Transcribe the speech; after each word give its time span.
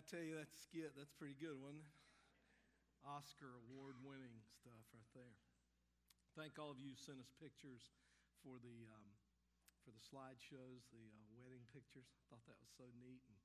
I 0.00 0.02
tell 0.08 0.24
you, 0.24 0.32
that 0.40 0.48
skit, 0.56 0.96
that's 0.96 1.12
pretty 1.12 1.36
good, 1.36 1.60
wasn't 1.60 1.84
it? 1.84 1.92
Oscar 3.04 3.52
award 3.68 4.00
winning 4.00 4.32
stuff 4.48 4.80
right 4.96 5.12
there. 5.12 5.36
Thank 6.32 6.56
all 6.56 6.72
of 6.72 6.80
you 6.80 6.96
who 6.96 7.04
sent 7.04 7.20
us 7.20 7.28
pictures 7.36 7.84
for 8.40 8.56
the, 8.64 8.88
um, 8.88 9.08
for 9.84 9.92
the 9.92 10.00
slideshows, 10.00 10.88
the 10.88 11.04
uh, 11.04 11.28
wedding 11.36 11.68
pictures. 11.76 12.08
I 12.08 12.32
thought 12.32 12.48
that 12.48 12.56
was 12.56 12.72
so 12.80 12.88
neat. 12.96 13.20
And 13.28 13.36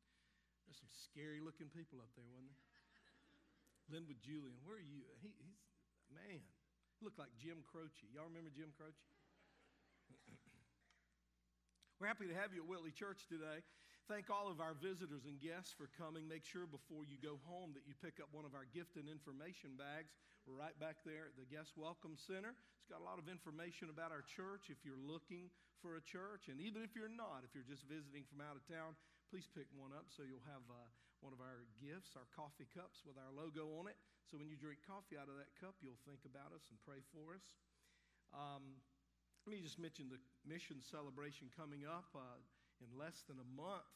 there's 0.63 0.79
some 0.79 0.87
scary 1.11 1.43
looking 1.43 1.67
people 1.75 1.99
up 1.99 2.15
there, 2.15 2.31
wasn't 2.31 2.55
there? 2.55 2.63
Linwood 3.91 4.23
Julian, 4.23 4.55
where 4.63 4.79
are 4.79 4.87
you? 4.87 5.03
He, 5.19 5.35
he's, 5.35 5.59
man, 6.07 6.39
he 6.39 6.99
looked 7.03 7.19
like 7.19 7.35
Jim 7.35 7.67
Croce. 7.67 8.07
Y'all 8.15 8.31
remember 8.31 8.47
Jim 8.55 8.71
Croce? 8.79 9.03
We're 11.99 12.07
happy 12.07 12.31
to 12.31 12.37
have 12.39 12.55
you 12.55 12.63
at 12.63 12.67
Whitley 12.71 12.95
Church 12.95 13.27
today. 13.27 13.59
Thank 14.05 14.29
all 14.29 14.53
of 14.53 14.61
our 14.61 14.77
visitors 14.77 15.25
and 15.25 15.41
guests 15.41 15.73
for 15.73 15.89
coming. 15.97 16.29
Make 16.29 16.45
sure 16.45 16.69
before 16.69 17.09
you 17.09 17.17
go 17.17 17.41
home 17.49 17.73
that 17.73 17.89
you 17.89 17.97
pick 17.97 18.21
up 18.21 18.29
one 18.29 18.45
of 18.45 18.53
our 18.53 18.69
gift 18.69 19.01
and 19.01 19.09
information 19.09 19.73
bags. 19.81 20.13
We're 20.45 20.61
right 20.61 20.77
back 20.77 21.01
there 21.01 21.25
at 21.25 21.33
the 21.33 21.49
Guest 21.49 21.73
Welcome 21.73 22.13
Center. 22.13 22.53
It's 22.53 22.85
got 22.85 23.01
a 23.01 23.07
lot 23.09 23.17
of 23.17 23.25
information 23.25 23.89
about 23.89 24.13
our 24.13 24.21
church 24.21 24.69
if 24.69 24.85
you're 24.85 25.01
looking 25.01 25.49
for 25.81 25.97
a 25.97 26.05
church. 26.05 26.53
And 26.53 26.61
even 26.61 26.85
if 26.85 26.93
you're 26.93 27.09
not, 27.09 27.41
if 27.49 27.57
you're 27.57 27.65
just 27.65 27.89
visiting 27.89 28.21
from 28.29 28.45
out 28.45 28.53
of 28.53 28.61
town, 28.69 28.93
please 29.33 29.49
pick 29.49 29.65
one 29.73 29.89
up 29.89 30.05
so 30.13 30.21
you'll 30.21 30.45
have 30.53 30.61
uh, 30.69 30.77
one 31.25 31.33
of 31.33 31.41
our 31.41 31.65
gifts, 31.81 32.13
our 32.13 32.29
coffee 32.29 32.69
cups 32.77 33.01
with 33.09 33.17
our 33.17 33.33
logo 33.33 33.73
on 33.81 33.89
it. 33.89 33.97
So 34.29 34.37
when 34.37 34.45
you 34.45 34.53
drink 34.53 34.85
coffee 34.85 35.17
out 35.17 35.33
of 35.33 35.41
that 35.41 35.49
cup, 35.57 35.81
you'll 35.81 35.97
think 36.05 36.21
about 36.29 36.53
us 36.53 36.69
and 36.69 36.77
pray 36.85 37.01
for 37.09 37.33
us. 37.33 37.57
Um, 38.29 38.77
let 39.49 39.57
me 39.57 39.65
just 39.65 39.81
mention 39.81 40.13
the 40.13 40.21
mission 40.45 40.77
celebration 40.77 41.49
coming 41.57 41.89
up 41.89 42.05
uh, 42.13 42.37
in 42.83 42.89
less 42.95 43.23
than 43.27 43.39
a 43.39 43.49
month 43.55 43.87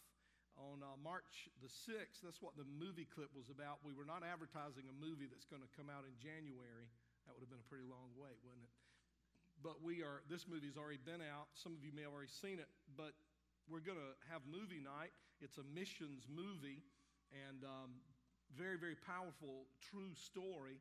on 0.59 0.83
uh, 0.83 0.95
March 0.99 1.47
the 1.63 1.72
6th. 1.72 2.19
That's 2.23 2.44
what 2.44 2.59
the 2.59 2.67
movie 2.67 3.08
clip 3.08 3.31
was 3.31 3.47
about. 3.47 3.80
We 3.83 3.95
were 3.95 4.08
not 4.08 4.27
advertising 4.27 4.88
a 4.88 4.95
movie 4.95 5.27
that's 5.27 5.47
going 5.47 5.63
to 5.63 5.72
come 5.75 5.88
out 5.88 6.03
in 6.03 6.16
January. 6.19 6.88
That 7.27 7.35
would 7.35 7.44
have 7.47 7.52
been 7.52 7.63
a 7.63 7.69
pretty 7.72 7.88
long 7.88 8.11
wait, 8.19 8.39
wouldn't 8.44 8.66
it? 8.66 8.75
But 9.59 9.83
we 9.83 10.03
are, 10.03 10.23
this 10.31 10.47
movie's 10.47 10.80
already 10.80 11.03
been 11.03 11.19
out. 11.19 11.52
Some 11.55 11.75
of 11.75 11.83
you 11.83 11.91
may 11.91 12.07
have 12.07 12.16
already 12.16 12.31
seen 12.31 12.63
it, 12.63 12.72
but 12.95 13.11
we're 13.67 13.83
going 13.83 14.00
to 14.00 14.13
have 14.31 14.44
movie 14.47 14.80
night. 14.80 15.11
It's 15.44 15.59
a 15.59 15.67
missions 15.75 16.27
movie 16.31 16.83
and 17.31 17.63
um, 17.67 18.00
very, 18.55 18.80
very 18.80 18.95
powerful, 18.95 19.67
true 19.83 20.16
story 20.16 20.80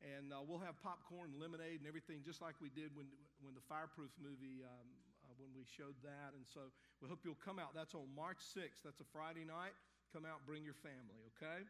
and 0.00 0.32
uh, 0.32 0.40
we'll 0.40 0.62
have 0.64 0.80
popcorn 0.80 1.28
and 1.32 1.36
lemonade 1.36 1.84
and 1.84 1.86
everything 1.88 2.24
just 2.24 2.40
like 2.40 2.56
we 2.60 2.72
did 2.72 2.88
when, 2.96 3.04
when 3.44 3.52
the 3.52 3.64
fireproof 3.68 4.08
movie 4.16 4.64
um, 4.64 4.88
when 5.40 5.50
we 5.56 5.64
showed 5.64 5.96
that 6.04 6.36
and 6.36 6.44
so 6.44 6.68
we 7.00 7.08
hope 7.08 7.24
you'll 7.24 7.40
come 7.40 7.58
out 7.58 7.72
that's 7.72 7.96
on 7.96 8.06
march 8.12 8.44
6th 8.52 8.84
that's 8.84 9.00
a 9.00 9.08
friday 9.08 9.48
night 9.48 9.74
come 10.12 10.28
out 10.28 10.44
bring 10.44 10.62
your 10.62 10.76
family 10.76 11.16
okay 11.32 11.64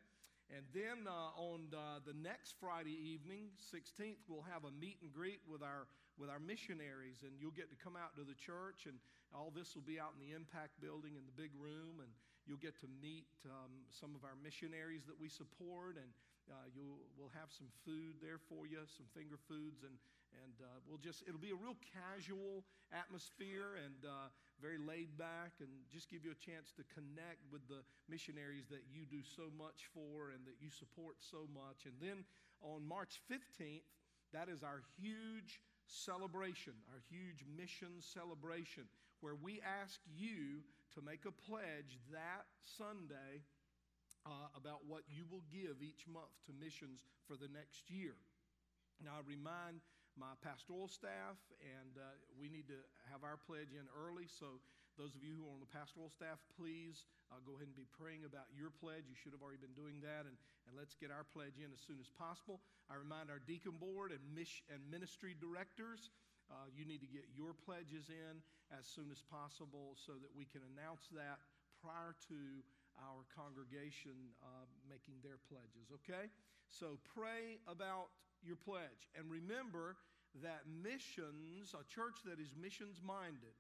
and 0.50 0.66
then 0.74 1.06
uh, 1.06 1.30
on 1.38 1.70
uh, 1.70 2.02
the 2.02 2.14
next 2.18 2.58
Friday 2.58 2.98
evening, 2.98 3.54
16th, 3.70 4.18
we'll 4.26 4.46
have 4.50 4.66
a 4.66 4.74
meet 4.74 4.98
and 4.98 5.14
greet 5.14 5.38
with 5.46 5.62
our, 5.62 5.86
with 6.18 6.26
our 6.26 6.42
missionaries. 6.42 7.22
And 7.22 7.38
you'll 7.38 7.54
get 7.54 7.70
to 7.70 7.78
come 7.78 7.94
out 7.94 8.18
to 8.18 8.26
the 8.26 8.34
church, 8.34 8.90
and 8.90 8.98
all 9.30 9.54
this 9.54 9.78
will 9.78 9.86
be 9.86 10.02
out 10.02 10.10
in 10.18 10.18
the 10.18 10.34
Impact 10.34 10.74
Building 10.82 11.14
in 11.14 11.22
the 11.22 11.36
big 11.38 11.54
room. 11.54 12.02
And 12.02 12.10
you'll 12.50 12.58
get 12.58 12.74
to 12.82 12.90
meet 12.98 13.30
um, 13.46 13.86
some 13.94 14.18
of 14.18 14.26
our 14.26 14.34
missionaries 14.42 15.06
that 15.06 15.14
we 15.14 15.30
support. 15.30 15.94
And 15.94 16.10
uh, 16.50 16.66
you'll, 16.74 17.00
we'll 17.16 17.32
have 17.32 17.48
some 17.54 17.70
food 17.86 18.18
there 18.18 18.38
for 18.38 18.66
you, 18.66 18.82
some 18.90 19.06
finger 19.14 19.38
foods, 19.48 19.86
and, 19.86 19.94
and 20.42 20.54
uh, 20.60 20.78
we'll 20.84 21.00
just, 21.00 21.22
it'll 21.26 21.42
be 21.42 21.54
a 21.54 21.58
real 21.58 21.78
casual 21.94 22.66
atmosphere 22.90 23.78
and 23.78 24.04
uh, 24.04 24.28
very 24.60 24.78
laid 24.78 25.16
back, 25.16 25.56
and 25.62 25.70
just 25.88 26.10
give 26.10 26.26
you 26.26 26.34
a 26.34 26.40
chance 26.42 26.74
to 26.76 26.84
connect 26.92 27.40
with 27.48 27.64
the 27.70 27.80
missionaries 28.10 28.68
that 28.68 28.84
you 28.90 29.06
do 29.06 29.22
so 29.24 29.48
much 29.56 29.88
for 29.94 30.34
and 30.34 30.44
that 30.44 30.58
you 30.60 30.68
support 30.68 31.22
so 31.22 31.48
much. 31.54 31.88
And 31.88 31.96
then 32.02 32.26
on 32.60 32.84
March 32.84 33.22
15th, 33.30 33.86
that 34.34 34.48
is 34.52 34.62
our 34.62 34.82
huge 35.00 35.62
celebration, 35.86 36.74
our 36.92 37.02
huge 37.08 37.42
mission 37.56 37.98
celebration, 37.98 38.84
where 39.20 39.34
we 39.34 39.60
ask 39.64 39.98
you 40.06 40.62
to 40.94 41.02
make 41.02 41.24
a 41.26 41.34
pledge 41.34 41.98
that 42.12 42.46
Sunday 42.78 43.42
uh, 44.26 44.52
about 44.56 44.84
what 44.86 45.04
you 45.08 45.24
will 45.28 45.44
give 45.48 45.80
each 45.80 46.04
month 46.04 46.32
to 46.46 46.52
missions 46.52 47.04
for 47.24 47.36
the 47.36 47.48
next 47.48 47.88
year. 47.88 48.16
Now, 49.00 49.16
I 49.16 49.22
remind 49.24 49.80
my 50.18 50.36
pastoral 50.44 50.90
staff, 50.90 51.40
and 51.64 51.96
uh, 51.96 52.04
we 52.36 52.52
need 52.52 52.68
to 52.68 52.76
have 53.08 53.24
our 53.24 53.40
pledge 53.40 53.72
in 53.72 53.88
early. 53.96 54.28
So, 54.28 54.60
those 54.98 55.16
of 55.16 55.24
you 55.24 55.32
who 55.32 55.48
are 55.48 55.54
on 55.56 55.62
the 55.64 55.72
pastoral 55.72 56.12
staff, 56.12 56.36
please 56.60 57.08
uh, 57.32 57.40
go 57.48 57.56
ahead 57.56 57.72
and 57.72 57.78
be 57.78 57.88
praying 57.88 58.28
about 58.28 58.50
your 58.52 58.68
pledge. 58.68 59.08
You 59.08 59.16
should 59.16 59.32
have 59.32 59.40
already 59.40 59.62
been 59.62 59.72
doing 59.72 60.02
that, 60.04 60.28
and, 60.28 60.36
and 60.68 60.76
let's 60.76 60.92
get 60.92 61.08
our 61.08 61.24
pledge 61.24 61.56
in 61.56 61.72
as 61.72 61.80
soon 61.80 61.96
as 61.96 62.12
possible. 62.12 62.60
I 62.92 63.00
remind 63.00 63.32
our 63.32 63.40
deacon 63.40 63.80
board 63.80 64.12
and, 64.12 64.20
mish, 64.36 64.60
and 64.68 64.82
ministry 64.92 65.32
directors. 65.38 66.12
Uh, 66.50 66.68
you 66.74 66.84
need 66.84 67.00
to 67.00 67.08
get 67.08 67.30
your 67.32 67.54
pledges 67.54 68.10
in 68.10 68.42
as 68.74 68.84
soon 68.84 69.08
as 69.08 69.22
possible 69.22 69.94
so 69.96 70.18
that 70.20 70.28
we 70.34 70.44
can 70.44 70.60
announce 70.74 71.06
that 71.14 71.38
prior 71.80 72.12
to 72.28 72.60
our 73.02 73.24
congregation 73.32 74.14
uh, 74.44 74.68
making 74.88 75.18
their 75.24 75.40
pledges, 75.48 75.88
okay? 76.00 76.28
So 76.68 77.00
pray 77.08 77.58
about 77.66 78.12
your 78.44 78.56
pledge. 78.56 79.10
And 79.16 79.26
remember 79.26 79.96
that 80.44 80.68
missions, 80.68 81.74
a 81.74 81.82
church 81.90 82.22
that 82.24 82.38
is 82.38 82.54
missions 82.54 83.02
minded, 83.02 83.56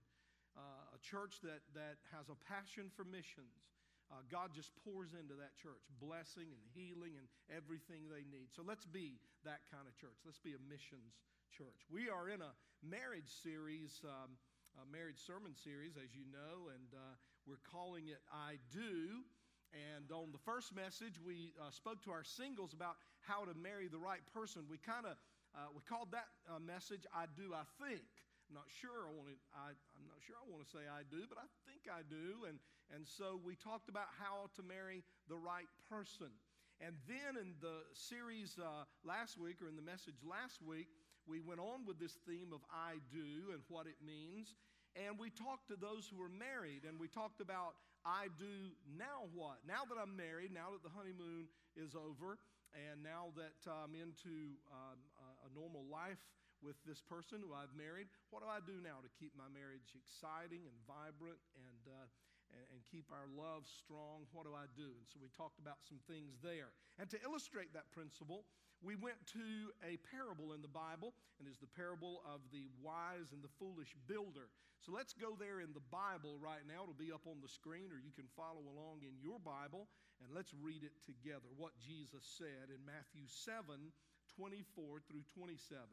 uh, 0.54 0.94
a 0.94 1.00
church 1.02 1.42
that, 1.42 1.64
that 1.74 1.98
has 2.14 2.30
a 2.30 2.38
passion 2.46 2.92
for 2.94 3.02
missions, 3.02 3.70
uh, 4.10 4.26
God 4.26 4.50
just 4.50 4.74
pours 4.82 5.14
into 5.14 5.38
that 5.38 5.54
church 5.54 5.86
blessing 6.02 6.50
and 6.50 6.62
healing 6.74 7.14
and 7.14 7.26
everything 7.46 8.10
they 8.10 8.26
need. 8.26 8.50
So 8.50 8.66
let's 8.66 8.86
be 8.86 9.22
that 9.46 9.62
kind 9.70 9.86
of 9.86 9.94
church. 9.94 10.18
Let's 10.26 10.42
be 10.42 10.58
a 10.58 10.62
missions 10.66 11.22
church. 11.54 11.86
We 11.86 12.10
are 12.10 12.26
in 12.26 12.42
a 12.42 12.50
marriage 12.82 13.30
series. 13.30 14.02
Um, 14.02 14.34
a 14.78 14.86
marriage 14.86 15.18
sermon 15.18 15.50
series, 15.58 15.98
as 15.98 16.14
you 16.14 16.22
know, 16.30 16.70
and 16.70 16.94
uh, 16.94 17.18
we're 17.50 17.66
calling 17.66 18.06
it 18.06 18.22
I 18.30 18.62
Do. 18.70 19.26
And 19.74 20.06
on 20.14 20.30
the 20.30 20.38
first 20.38 20.70
message, 20.70 21.18
we 21.18 21.50
uh, 21.58 21.74
spoke 21.74 21.98
to 22.06 22.14
our 22.14 22.22
singles 22.22 22.70
about 22.70 22.94
how 23.26 23.42
to 23.42 23.54
marry 23.58 23.90
the 23.90 23.98
right 23.98 24.22
person. 24.30 24.70
We 24.70 24.78
kind 24.78 25.02
of 25.02 25.18
uh, 25.50 25.66
we 25.74 25.82
called 25.82 26.14
that 26.14 26.30
uh, 26.46 26.62
message 26.62 27.02
"I 27.10 27.26
Do, 27.34 27.50
I 27.50 27.66
Think." 27.82 28.06
I'm 28.46 28.54
not 28.54 28.70
sure 28.70 29.02
I 29.06 29.10
want 29.10 29.34
to. 29.34 29.38
I, 29.50 29.74
I'm 29.74 30.06
not 30.06 30.22
sure 30.22 30.38
I 30.38 30.46
want 30.46 30.62
to 30.62 30.70
say 30.70 30.86
I 30.86 31.02
do, 31.10 31.26
but 31.26 31.42
I 31.42 31.46
think 31.66 31.90
I 31.90 32.06
do. 32.06 32.46
And 32.46 32.62
and 32.94 33.02
so 33.02 33.42
we 33.42 33.58
talked 33.58 33.90
about 33.90 34.14
how 34.14 34.46
to 34.54 34.62
marry 34.62 35.02
the 35.26 35.38
right 35.38 35.70
person. 35.90 36.30
And 36.78 36.94
then 37.10 37.34
in 37.34 37.58
the 37.58 37.82
series 37.94 38.58
uh, 38.62 38.86
last 39.02 39.38
week, 39.42 39.58
or 39.58 39.66
in 39.66 39.74
the 39.74 39.86
message 39.86 40.22
last 40.22 40.62
week, 40.62 40.86
we 41.26 41.42
went 41.42 41.58
on 41.58 41.82
with 41.82 41.98
this 41.98 42.14
theme 42.26 42.54
of 42.54 42.62
I 42.70 43.02
do 43.10 43.50
and 43.50 43.62
what 43.66 43.90
it 43.90 43.98
means. 44.02 44.54
And 44.98 45.18
we 45.18 45.30
talked 45.30 45.70
to 45.70 45.78
those 45.78 46.10
who 46.10 46.18
were 46.18 46.32
married, 46.32 46.82
and 46.82 46.98
we 46.98 47.06
talked 47.06 47.40
about 47.40 47.78
I 48.02 48.32
do 48.40 48.72
now 48.96 49.28
what? 49.36 49.60
Now 49.68 49.84
that 49.86 50.00
I'm 50.00 50.16
married, 50.16 50.50
now 50.50 50.72
that 50.72 50.82
the 50.82 50.90
honeymoon 50.90 51.52
is 51.76 51.92
over, 51.92 52.40
and 52.72 53.02
now 53.02 53.30
that 53.36 53.60
I'm 53.68 53.92
into 53.92 54.56
um, 54.72 54.98
a 55.44 55.50
normal 55.52 55.84
life 55.90 56.20
with 56.64 56.76
this 56.84 57.00
person 57.00 57.40
who 57.40 57.52
I've 57.52 57.72
married, 57.72 58.08
what 58.32 58.44
do 58.44 58.48
I 58.48 58.60
do 58.64 58.80
now 58.80 59.00
to 59.04 59.10
keep 59.16 59.32
my 59.36 59.48
marriage 59.52 59.96
exciting 59.96 60.68
and 60.68 60.76
vibrant 60.84 61.40
and, 61.56 61.82
uh, 61.88 62.08
and, 62.54 62.64
and 62.74 62.80
keep 62.86 63.08
our 63.10 63.28
love 63.30 63.66
strong? 63.66 64.26
What 64.32 64.46
do 64.46 64.52
I 64.54 64.66
do? 64.74 64.90
And 64.96 65.06
so 65.06 65.18
we 65.22 65.30
talked 65.32 65.58
about 65.58 65.82
some 65.86 65.98
things 66.10 66.38
there. 66.42 66.74
And 66.98 67.06
to 67.10 67.18
illustrate 67.22 67.72
that 67.74 67.90
principle, 67.90 68.44
we 68.80 68.96
went 68.96 69.20
to 69.36 69.74
a 69.84 70.00
parable 70.08 70.56
in 70.56 70.64
the 70.64 70.72
Bible, 70.72 71.12
and 71.36 71.44
it's 71.44 71.60
the 71.60 71.68
parable 71.70 72.24
of 72.24 72.40
the 72.48 72.64
wise 72.80 73.36
and 73.36 73.44
the 73.44 73.52
foolish 73.60 73.92
builder. 74.08 74.48
So 74.80 74.96
let's 74.96 75.12
go 75.12 75.36
there 75.36 75.60
in 75.60 75.76
the 75.76 75.84
Bible 75.92 76.40
right 76.40 76.64
now. 76.64 76.88
It'll 76.88 76.96
be 76.96 77.12
up 77.12 77.28
on 77.28 77.44
the 77.44 77.52
screen, 77.52 77.92
or 77.92 78.00
you 78.00 78.16
can 78.16 78.24
follow 78.32 78.64
along 78.64 79.04
in 79.04 79.20
your 79.20 79.36
Bible, 79.36 79.84
and 80.24 80.32
let's 80.32 80.56
read 80.56 80.80
it 80.80 80.96
together. 81.04 81.52
What 81.60 81.76
Jesus 81.76 82.24
said 82.24 82.72
in 82.72 82.80
Matthew 82.88 83.28
7 83.28 83.92
24 84.36 85.00
through 85.08 85.26
27. 85.34 85.84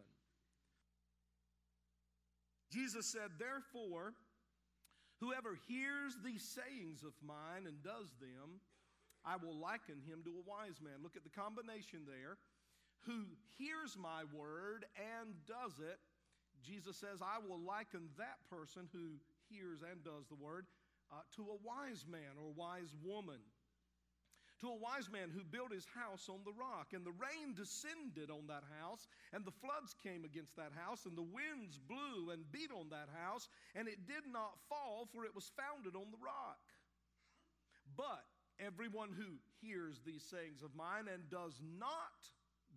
Jesus 2.71 3.05
said, 3.07 3.31
Therefore, 3.39 4.13
whoever 5.19 5.57
hears 5.67 6.17
these 6.23 6.43
sayings 6.43 7.03
of 7.03 7.13
mine 7.25 7.65
and 7.65 7.81
does 7.83 8.09
them, 8.19 8.61
I 9.25 9.35
will 9.37 9.57
liken 9.57 9.99
him 10.07 10.23
to 10.23 10.31
a 10.31 10.47
wise 10.47 10.79
man. 10.81 11.03
Look 11.03 11.15
at 11.15 11.23
the 11.23 11.33
combination 11.33 12.05
there 12.05 12.37
who 13.05 13.25
hears 13.57 13.97
my 13.97 14.23
word 14.35 14.85
and 14.97 15.33
does 15.47 15.79
it, 15.79 15.99
Jesus 16.63 16.97
says, 16.97 17.21
I 17.21 17.39
will 17.39 17.59
liken 17.59 18.09
that 18.17 18.41
person 18.49 18.89
who 18.91 19.21
hears 19.49 19.79
and 19.81 20.03
does 20.03 20.27
the 20.27 20.35
word 20.35 20.65
uh, 21.11 21.23
to 21.35 21.43
a 21.43 21.61
wise 21.63 22.05
man 22.09 22.35
or 22.35 22.51
wise 22.51 22.93
woman. 23.03 23.39
To 24.61 24.69
a 24.69 24.81
wise 24.81 25.09
man 25.11 25.29
who 25.29 25.43
built 25.43 25.71
his 25.71 25.85
house 25.85 26.29
on 26.29 26.41
the 26.43 26.53
rock, 26.57 26.93
and 26.93 27.05
the 27.05 27.13
rain 27.13 27.53
descended 27.53 28.31
on 28.31 28.47
that 28.47 28.63
house, 28.81 29.05
and 29.31 29.45
the 29.45 29.53
floods 29.61 29.93
came 30.01 30.25
against 30.25 30.55
that 30.55 30.73
house, 30.73 31.05
and 31.05 31.15
the 31.15 31.29
winds 31.29 31.77
blew 31.77 32.31
and 32.33 32.51
beat 32.51 32.71
on 32.73 32.89
that 32.89 33.09
house, 33.13 33.49
and 33.75 33.87
it 33.87 34.07
did 34.07 34.25
not 34.25 34.57
fall, 34.67 35.07
for 35.13 35.25
it 35.25 35.35
was 35.35 35.51
founded 35.53 35.95
on 35.95 36.09
the 36.09 36.17
rock. 36.25 36.63
But 37.95 38.25
Everyone 38.59 39.13
who 39.13 39.37
hears 39.61 40.01
these 40.01 40.23
sayings 40.23 40.63
of 40.63 40.73
mine 40.73 41.05
and 41.13 41.29
does 41.29 41.61
not 41.77 42.25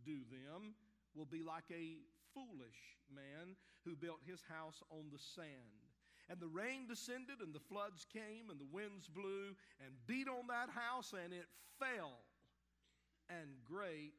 do 0.04 0.20
them 0.28 0.76
will 1.14 1.24
be 1.24 1.42
like 1.42 1.64
a 1.72 1.96
foolish 2.34 3.00
man 3.08 3.56
who 3.84 3.96
built 3.96 4.20
his 4.28 4.42
house 4.44 4.82
on 4.90 5.08
the 5.10 5.18
sand. 5.18 5.79
And 6.30 6.38
the 6.38 6.46
rain 6.46 6.86
descended, 6.86 7.42
and 7.42 7.52
the 7.52 7.66
floods 7.68 8.06
came, 8.06 8.50
and 8.50 8.60
the 8.60 8.70
winds 8.70 9.08
blew 9.08 9.56
and 9.84 10.06
beat 10.06 10.28
on 10.28 10.46
that 10.46 10.70
house, 10.70 11.12
and 11.12 11.32
it 11.32 11.50
fell. 11.80 12.22
And 13.28 13.50
great 13.66 14.14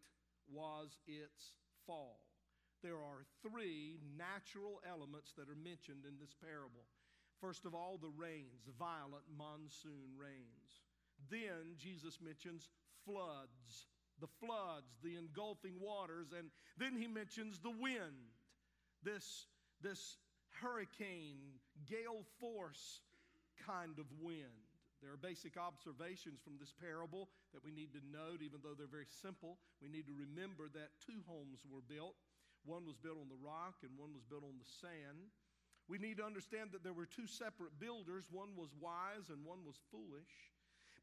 was 0.51 0.99
its 1.07 1.55
fall. 1.87 2.19
There 2.83 2.99
are 2.99 3.23
three 3.41 3.99
natural 4.17 4.81
elements 4.83 5.31
that 5.37 5.47
are 5.47 5.63
mentioned 5.63 6.03
in 6.03 6.19
this 6.19 6.35
parable. 6.35 6.83
First 7.39 7.65
of 7.65 7.73
all, 7.73 7.97
the 7.97 8.11
rains, 8.13 8.67
violent 8.77 9.23
monsoon 9.37 10.11
rains. 10.19 10.83
Then 11.29 11.77
Jesus 11.77 12.19
mentions 12.21 12.69
floods, 13.05 13.87
the 14.19 14.27
floods, 14.27 14.99
the 15.01 15.15
engulfing 15.15 15.79
waters, 15.79 16.33
and 16.37 16.49
then 16.77 16.95
he 16.95 17.07
mentions 17.07 17.59
the 17.59 17.71
wind, 17.71 18.35
this, 19.03 19.47
this 19.81 20.17
hurricane, 20.61 21.57
gale 21.86 22.25
force 22.39 23.01
kind 23.66 23.98
of 24.00 24.06
wind. 24.22 24.72
There 25.01 25.10
are 25.10 25.18
basic 25.18 25.57
observations 25.57 26.38
from 26.45 26.62
this 26.62 26.74
parable 26.78 27.30
that 27.57 27.66
we 27.66 27.74
need 27.74 27.89
to 27.98 28.04
note, 28.06 28.45
even 28.45 28.62
though 28.62 28.78
they're 28.78 28.92
very 28.92 29.10
simple. 29.10 29.57
We 29.81 29.89
need 29.89 30.06
to 30.06 30.13
remember 30.13 30.69
that 30.78 30.94
two 31.01 31.25
homes 31.25 31.66
were 31.66 31.81
built. 31.81 32.13
One 32.69 32.86
was 32.86 33.01
built 33.01 33.18
on 33.18 33.25
the 33.25 33.42
rock 33.42 33.81
and 33.81 33.98
one 33.98 34.13
was 34.13 34.22
built 34.30 34.45
on 34.45 34.62
the 34.62 34.72
sand. 34.78 35.33
We 35.89 35.98
need 35.98 36.22
to 36.22 36.25
understand 36.25 36.69
that 36.78 36.86
there 36.86 36.94
were 36.94 37.10
two 37.10 37.25
separate 37.25 37.81
builders. 37.81 38.30
One 38.30 38.54
was 38.54 38.69
wise 38.78 39.33
and 39.33 39.42
one 39.42 39.66
was 39.66 39.81
foolish. 39.89 40.54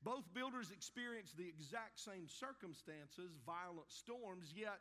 Both 0.06 0.30
builders 0.30 0.70
experienced 0.70 1.34
the 1.34 1.50
exact 1.50 1.98
same 1.98 2.30
circumstances, 2.30 3.34
violent 3.42 3.90
storms, 3.90 4.54
yet 4.54 4.78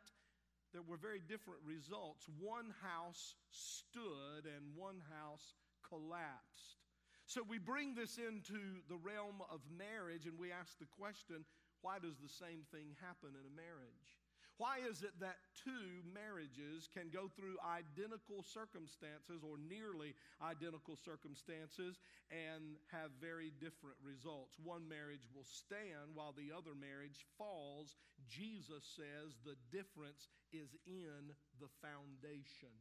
there 0.72 0.86
were 0.86 0.96
very 0.96 1.18
different 1.18 1.58
results. 1.66 2.30
One 2.38 2.70
house 2.86 3.34
stood 3.50 4.46
and 4.46 4.78
one 4.78 5.02
house 5.10 5.58
collapsed. 5.88 6.78
So 7.26 7.44
we 7.44 7.58
bring 7.58 7.94
this 7.94 8.16
into 8.16 8.80
the 8.88 8.96
realm 8.96 9.44
of 9.52 9.60
marriage 9.68 10.24
and 10.24 10.38
we 10.38 10.52
ask 10.52 10.78
the 10.78 10.88
question 10.88 11.44
why 11.82 12.00
does 12.02 12.18
the 12.18 12.32
same 12.32 12.66
thing 12.74 12.96
happen 12.98 13.36
in 13.38 13.44
a 13.44 13.54
marriage? 13.54 14.18
Why 14.58 14.82
is 14.82 15.06
it 15.06 15.14
that 15.22 15.38
two 15.54 16.02
marriages 16.02 16.90
can 16.90 17.14
go 17.14 17.30
through 17.30 17.62
identical 17.62 18.42
circumstances 18.42 19.46
or 19.46 19.54
nearly 19.54 20.18
identical 20.42 20.98
circumstances 20.98 22.02
and 22.34 22.74
have 22.90 23.14
very 23.22 23.54
different 23.62 23.94
results? 24.02 24.58
One 24.58 24.82
marriage 24.90 25.22
will 25.30 25.46
stand 25.46 26.10
while 26.18 26.34
the 26.34 26.50
other 26.50 26.74
marriage 26.74 27.22
falls. 27.38 27.94
Jesus 28.26 28.82
says 28.98 29.38
the 29.46 29.54
difference 29.70 30.26
is 30.50 30.74
in 30.90 31.30
the 31.62 31.70
foundation. 31.78 32.74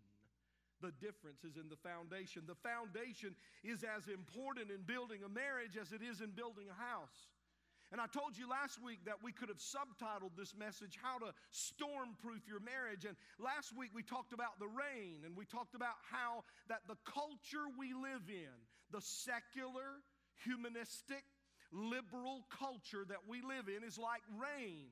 The 0.81 0.93
difference 1.01 1.43
is 1.43 1.57
in 1.57 1.69
the 1.69 1.79
foundation. 1.81 2.43
The 2.45 2.59
foundation 2.61 3.33
is 3.63 3.81
as 3.81 4.07
important 4.07 4.69
in 4.69 4.85
building 4.85 5.25
a 5.25 5.29
marriage 5.29 5.77
as 5.79 5.91
it 5.91 6.01
is 6.05 6.21
in 6.21 6.31
building 6.31 6.69
a 6.69 6.77
house. 6.77 7.33
And 7.91 8.01
I 8.01 8.07
told 8.07 8.35
you 8.37 8.49
last 8.49 8.83
week 8.83 8.99
that 9.05 9.23
we 9.23 9.31
could 9.31 9.47
have 9.47 9.63
subtitled 9.63 10.35
this 10.35 10.53
message, 10.53 10.99
How 11.01 11.19
to 11.23 11.31
Stormproof 11.55 12.43
Your 12.43 12.59
Marriage. 12.59 13.05
And 13.05 13.15
last 13.39 13.71
week 13.77 13.91
we 13.95 14.03
talked 14.03 14.33
about 14.33 14.59
the 14.59 14.67
rain 14.67 15.23
and 15.23 15.37
we 15.37 15.45
talked 15.45 15.73
about 15.73 15.95
how 16.03 16.43
that 16.67 16.83
the 16.87 16.99
culture 17.07 17.71
we 17.79 17.93
live 17.93 18.27
in, 18.27 18.51
the 18.91 18.99
secular, 18.99 20.03
humanistic, 20.43 21.23
liberal 21.71 22.43
culture 22.51 23.07
that 23.07 23.23
we 23.27 23.41
live 23.41 23.71
in, 23.71 23.87
is 23.87 23.97
like 23.97 24.21
rain 24.35 24.91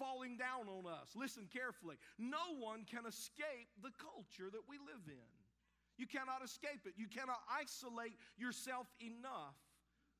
falling 0.00 0.40
down 0.40 0.72
on 0.72 0.88
us. 0.88 1.12
Listen 1.12 1.44
carefully. 1.52 2.00
No 2.16 2.56
one 2.56 2.88
can 2.88 3.04
escape 3.04 3.68
the 3.84 3.92
culture 4.00 4.48
that 4.48 4.64
we 4.64 4.80
live 4.80 5.04
in. 5.04 5.28
You 6.00 6.08
cannot 6.08 6.40
escape 6.40 6.88
it. 6.88 6.96
You 6.96 7.12
cannot 7.12 7.44
isolate 7.52 8.16
yourself 8.40 8.88
enough 9.04 9.60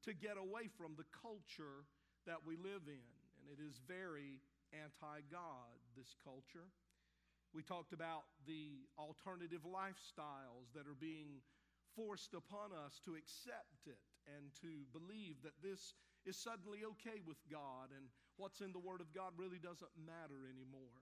to 0.05 0.13
get 0.13 0.37
away 0.37 0.69
from 0.69 0.93
the 1.01 1.09
culture 1.09 1.89
that 2.29 2.45
we 2.45 2.61
live 2.61 2.85
in. 2.85 3.09
And 3.41 3.49
it 3.49 3.65
is 3.65 3.81
very 3.89 4.45
anti 4.77 5.25
God, 5.33 5.81
this 5.97 6.13
culture. 6.21 6.69
We 7.57 7.65
talked 7.65 7.97
about 7.97 8.29
the 8.47 8.85
alternative 9.01 9.65
lifestyles 9.65 10.71
that 10.77 10.87
are 10.87 11.01
being 11.01 11.41
forced 11.97 12.37
upon 12.37 12.71
us 12.71 13.01
to 13.09 13.17
accept 13.19 13.89
it 13.89 13.99
and 14.29 14.55
to 14.63 14.87
believe 14.95 15.43
that 15.43 15.59
this 15.59 15.97
is 16.23 16.37
suddenly 16.37 16.85
okay 16.85 17.19
with 17.27 17.41
God 17.51 17.91
and 17.91 18.07
what's 18.41 18.65
in 18.65 18.73
the 18.73 18.81
Word 18.81 19.05
of 19.05 19.13
God 19.13 19.37
really 19.37 19.61
doesn't 19.61 19.93
matter 20.01 20.49
anymore. 20.49 20.97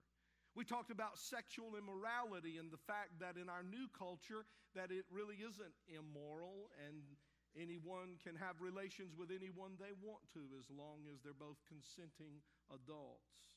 We 0.58 0.66
talked 0.66 0.90
about 0.90 1.22
sexual 1.22 1.78
immorality 1.78 2.58
and 2.58 2.74
the 2.74 2.82
fact 2.90 3.22
that 3.22 3.38
in 3.38 3.46
our 3.46 3.62
new 3.62 3.86
culture 3.94 4.42
that 4.74 4.90
it 4.90 5.06
really 5.06 5.38
isn't 5.38 5.74
immoral 5.86 6.74
and 6.82 6.98
Anyone 7.56 8.20
can 8.20 8.36
have 8.36 8.60
relations 8.60 9.16
with 9.16 9.32
anyone 9.32 9.80
they 9.80 9.96
want 10.04 10.22
to 10.36 10.44
as 10.60 10.68
long 10.68 11.08
as 11.08 11.24
they're 11.24 11.34
both 11.34 11.58
consenting 11.64 12.44
adults. 12.68 13.48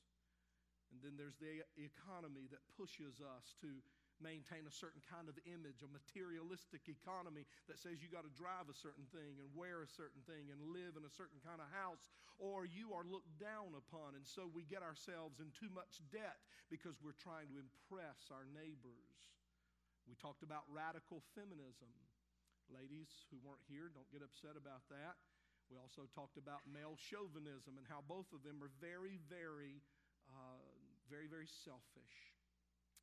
And 0.89 1.03
then 1.03 1.19
there's 1.19 1.37
the 1.37 1.61
economy 1.75 2.47
that 2.49 2.63
pushes 2.71 3.19
us 3.19 3.55
to 3.61 3.83
maintain 4.21 4.69
a 4.69 4.73
certain 4.73 5.01
kind 5.09 5.27
of 5.27 5.35
image, 5.43 5.81
a 5.83 5.89
materialistic 5.89 6.87
economy 6.87 7.43
that 7.67 7.81
says 7.81 7.99
you 7.99 8.07
got 8.07 8.23
to 8.23 8.33
drive 8.37 8.69
a 8.69 8.77
certain 8.77 9.05
thing 9.11 9.41
and 9.41 9.49
wear 9.51 9.81
a 9.81 9.89
certain 9.89 10.21
thing 10.29 10.53
and 10.53 10.61
live 10.71 10.95
in 10.95 11.03
a 11.03 11.13
certain 11.13 11.41
kind 11.41 11.59
of 11.59 11.67
house, 11.73 12.13
or 12.37 12.63
you 12.69 12.93
are 12.93 13.03
looked 13.03 13.33
down 13.41 13.73
upon. 13.73 14.15
And 14.15 14.23
so 14.23 14.47
we 14.47 14.63
get 14.69 14.85
ourselves 14.85 15.41
in 15.41 15.49
too 15.51 15.69
much 15.73 15.99
debt 16.13 16.39
because 16.69 17.01
we're 17.01 17.17
trying 17.17 17.49
to 17.51 17.57
impress 17.59 18.29
our 18.31 18.47
neighbors. 18.53 19.17
We 20.07 20.15
talked 20.17 20.45
about 20.45 20.65
radical 20.71 21.21
feminism. 21.37 21.91
Ladies 22.71 23.11
who 23.29 23.37
weren't 23.43 23.65
here, 23.67 23.91
don't 23.91 24.07
get 24.15 24.23
upset 24.23 24.55
about 24.55 24.87
that. 24.87 25.19
We 25.67 25.79
also 25.79 26.07
talked 26.11 26.35
about 26.35 26.67
male 26.67 26.99
chauvinism 26.99 27.79
and 27.79 27.87
how 27.87 28.03
both 28.03 28.27
of 28.35 28.43
them 28.43 28.59
are 28.59 28.71
very, 28.83 29.19
very, 29.31 29.79
uh, 30.27 30.59
very, 31.07 31.27
very 31.27 31.47
selfish. 31.47 32.30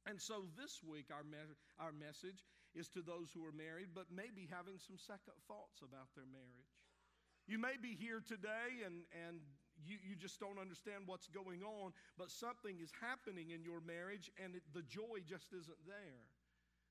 And 0.08 0.16
so 0.16 0.48
this 0.56 0.80
week, 0.80 1.12
our, 1.12 1.22
me- 1.22 1.52
our 1.76 1.92
message 1.92 2.48
is 2.72 2.88
to 2.96 3.04
those 3.04 3.28
who 3.28 3.44
are 3.44 3.52
married, 3.52 3.92
but 3.92 4.08
maybe 4.08 4.48
having 4.48 4.80
some 4.80 4.96
second 4.96 5.36
thoughts 5.44 5.84
about 5.84 6.08
their 6.16 6.24
marriage. 6.32 6.72
You 7.44 7.60
may 7.60 7.76
be 7.76 7.92
here 7.92 8.24
today 8.24 8.88
and, 8.88 9.04
and 9.12 9.40
you, 9.84 10.00
you 10.00 10.16
just 10.16 10.40
don't 10.40 10.56
understand 10.56 11.04
what's 11.04 11.28
going 11.28 11.60
on, 11.60 11.92
but 12.16 12.32
something 12.32 12.80
is 12.80 12.92
happening 12.96 13.52
in 13.52 13.60
your 13.60 13.84
marriage 13.84 14.32
and 14.40 14.56
it, 14.56 14.64
the 14.72 14.84
joy 14.88 15.20
just 15.28 15.52
isn't 15.52 15.82
there. 15.84 16.24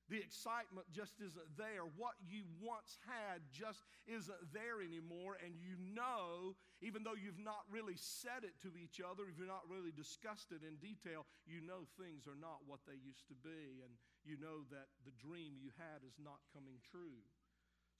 The 0.08 0.16
excitement 0.16 0.88
just 0.88 1.20
isn't 1.20 1.52
there. 1.60 1.84
What 2.00 2.16
you 2.24 2.48
once 2.64 2.96
had 3.04 3.44
just 3.52 3.84
isn't 4.08 4.40
there 4.56 4.80
anymore. 4.80 5.36
And 5.44 5.52
you 5.60 5.76
know, 5.76 6.56
even 6.80 7.04
though 7.04 7.16
you've 7.16 7.36
not 7.36 7.68
really 7.68 8.00
said 8.00 8.40
it 8.40 8.56
to 8.64 8.72
each 8.80 9.04
other, 9.04 9.28
if 9.28 9.36
you've 9.36 9.52
not 9.52 9.68
really 9.68 9.92
discussed 9.92 10.48
it 10.48 10.64
in 10.64 10.80
detail, 10.80 11.28
you 11.44 11.60
know 11.60 11.84
things 12.00 12.24
are 12.24 12.40
not 12.40 12.64
what 12.64 12.80
they 12.88 12.96
used 12.96 13.28
to 13.28 13.36
be. 13.44 13.84
And 13.84 13.92
you 14.24 14.40
know 14.40 14.64
that 14.72 14.88
the 15.04 15.12
dream 15.20 15.60
you 15.60 15.76
had 15.76 16.00
is 16.00 16.16
not 16.16 16.40
coming 16.56 16.80
true. 16.80 17.20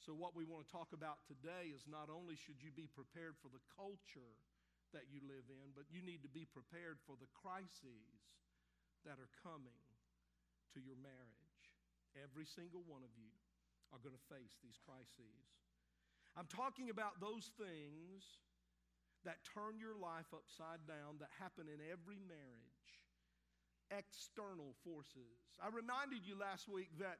So, 0.01 0.17
what 0.17 0.33
we 0.33 0.49
want 0.49 0.65
to 0.65 0.71
talk 0.71 0.97
about 0.97 1.21
today 1.29 1.75
is 1.75 1.85
not 1.85 2.09
only 2.09 2.39
should 2.39 2.63
you 2.63 2.71
be 2.73 2.89
prepared 2.89 3.37
for 3.43 3.51
the 3.53 3.61
culture 3.75 4.39
that 4.97 5.11
you 5.13 5.21
live 5.27 5.45
in, 5.51 5.77
but 5.77 5.91
you 5.93 6.01
need 6.01 6.25
to 6.25 6.33
be 6.33 6.49
prepared 6.49 6.97
for 7.05 7.19
the 7.21 7.29
crises 7.37 8.33
that 9.05 9.21
are 9.21 9.33
coming 9.45 9.85
to 10.73 10.81
your 10.81 10.97
marriage. 11.03 11.48
Every 12.19 12.47
single 12.47 12.83
one 12.87 13.07
of 13.07 13.13
you 13.15 13.31
are 13.95 14.03
going 14.03 14.17
to 14.17 14.27
face 14.29 14.59
these 14.61 14.77
crises. 14.83 15.39
I'm 16.37 16.51
talking 16.51 16.91
about 16.91 17.19
those 17.23 17.51
things 17.57 18.43
that 19.27 19.43
turn 19.43 19.83
your 19.83 19.99
life 19.99 20.31
upside 20.31 20.87
down 20.87 21.19
that 21.19 21.31
happen 21.39 21.67
in 21.67 21.83
every 21.91 22.23
marriage, 22.23 22.91
external 23.91 24.79
forces. 24.87 25.51
I 25.59 25.73
reminded 25.75 26.23
you 26.23 26.39
last 26.39 26.71
week 26.71 26.95
that 27.03 27.19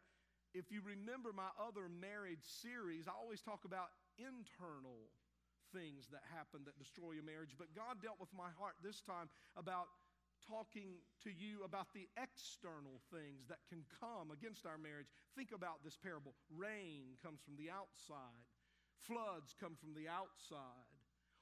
if 0.55 0.71
you 0.71 0.81
remember 0.81 1.35
my 1.35 1.51
other 1.59 1.91
marriage 1.91 2.45
series, 2.45 3.11
I 3.11 3.15
always 3.19 3.43
talk 3.43 3.67
about 3.67 3.91
internal 4.17 5.11
things 5.75 6.09
that 6.09 6.25
happen 6.33 6.65
that 6.65 6.79
destroy 6.81 7.21
a 7.21 7.25
marriage. 7.25 7.53
But 7.59 7.75
God 7.77 8.01
dealt 8.01 8.17
with 8.17 8.33
my 8.33 8.49
heart 8.57 8.79
this 8.81 9.05
time 9.05 9.29
about 9.57 9.91
talking 10.49 10.97
to 11.21 11.31
you 11.31 11.61
about 11.63 11.93
the 11.93 12.09
external 12.17 13.05
things 13.13 13.45
that 13.53 13.61
can 13.69 13.85
come 14.01 14.33
against 14.33 14.65
our 14.65 14.81
marriage. 14.81 15.13
Think 15.37 15.53
about 15.53 15.85
this 15.85 16.01
parable 16.01 16.33
rain 16.49 17.21
comes 17.21 17.45
from 17.45 17.61
the 17.61 17.69
outside, 17.69 18.49
floods 19.05 19.53
come 19.61 19.77
from 19.77 19.93
the 19.93 20.09
outside. 20.09 20.89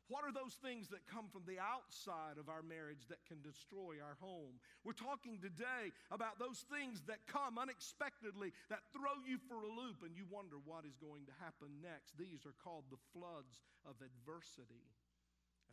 What 0.06 0.22
are 0.22 0.30
those 0.30 0.54
things 0.62 0.86
that 0.94 1.02
come 1.10 1.26
from 1.26 1.42
the 1.50 1.58
outside 1.58 2.38
of 2.38 2.46
our 2.46 2.62
marriage 2.62 3.10
that 3.10 3.26
can 3.26 3.42
destroy 3.42 3.98
our 3.98 4.14
home? 4.22 4.62
We're 4.86 4.94
talking 4.94 5.42
today 5.42 5.90
about 6.14 6.38
those 6.38 6.62
things 6.70 7.02
that 7.10 7.26
come 7.26 7.58
unexpectedly, 7.58 8.54
that 8.70 8.86
throw 8.94 9.18
you 9.26 9.42
for 9.50 9.66
a 9.66 9.74
loop, 9.74 10.06
and 10.06 10.14
you 10.14 10.22
wonder 10.30 10.62
what 10.62 10.86
is 10.86 10.94
going 10.94 11.26
to 11.26 11.34
happen 11.42 11.82
next. 11.82 12.14
These 12.14 12.46
are 12.46 12.54
called 12.62 12.86
the 12.86 13.02
floods 13.10 13.66
of 13.82 13.98
adversity. 13.98 14.86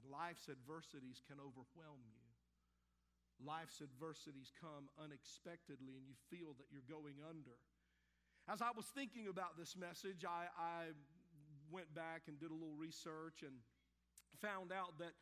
And 0.01 0.09
life's 0.09 0.49
adversities 0.49 1.21
can 1.29 1.37
overwhelm 1.37 2.01
you. 2.09 2.23
Life's 3.41 3.81
adversities 3.81 4.53
come 4.59 4.89
unexpectedly, 4.99 5.97
and 5.97 6.05
you 6.05 6.15
feel 6.29 6.53
that 6.57 6.69
you're 6.69 6.85
going 6.85 7.17
under. 7.23 7.57
As 8.45 8.61
I 8.61 8.75
was 8.75 8.85
thinking 8.91 9.31
about 9.31 9.55
this 9.55 9.75
message, 9.79 10.27
I, 10.27 10.51
I 10.59 10.91
went 11.71 11.89
back 11.95 12.27
and 12.27 12.35
did 12.39 12.51
a 12.51 12.57
little 12.57 12.75
research 12.75 13.41
and 13.41 13.63
found 14.37 14.75
out 14.75 14.99
that 14.99 15.15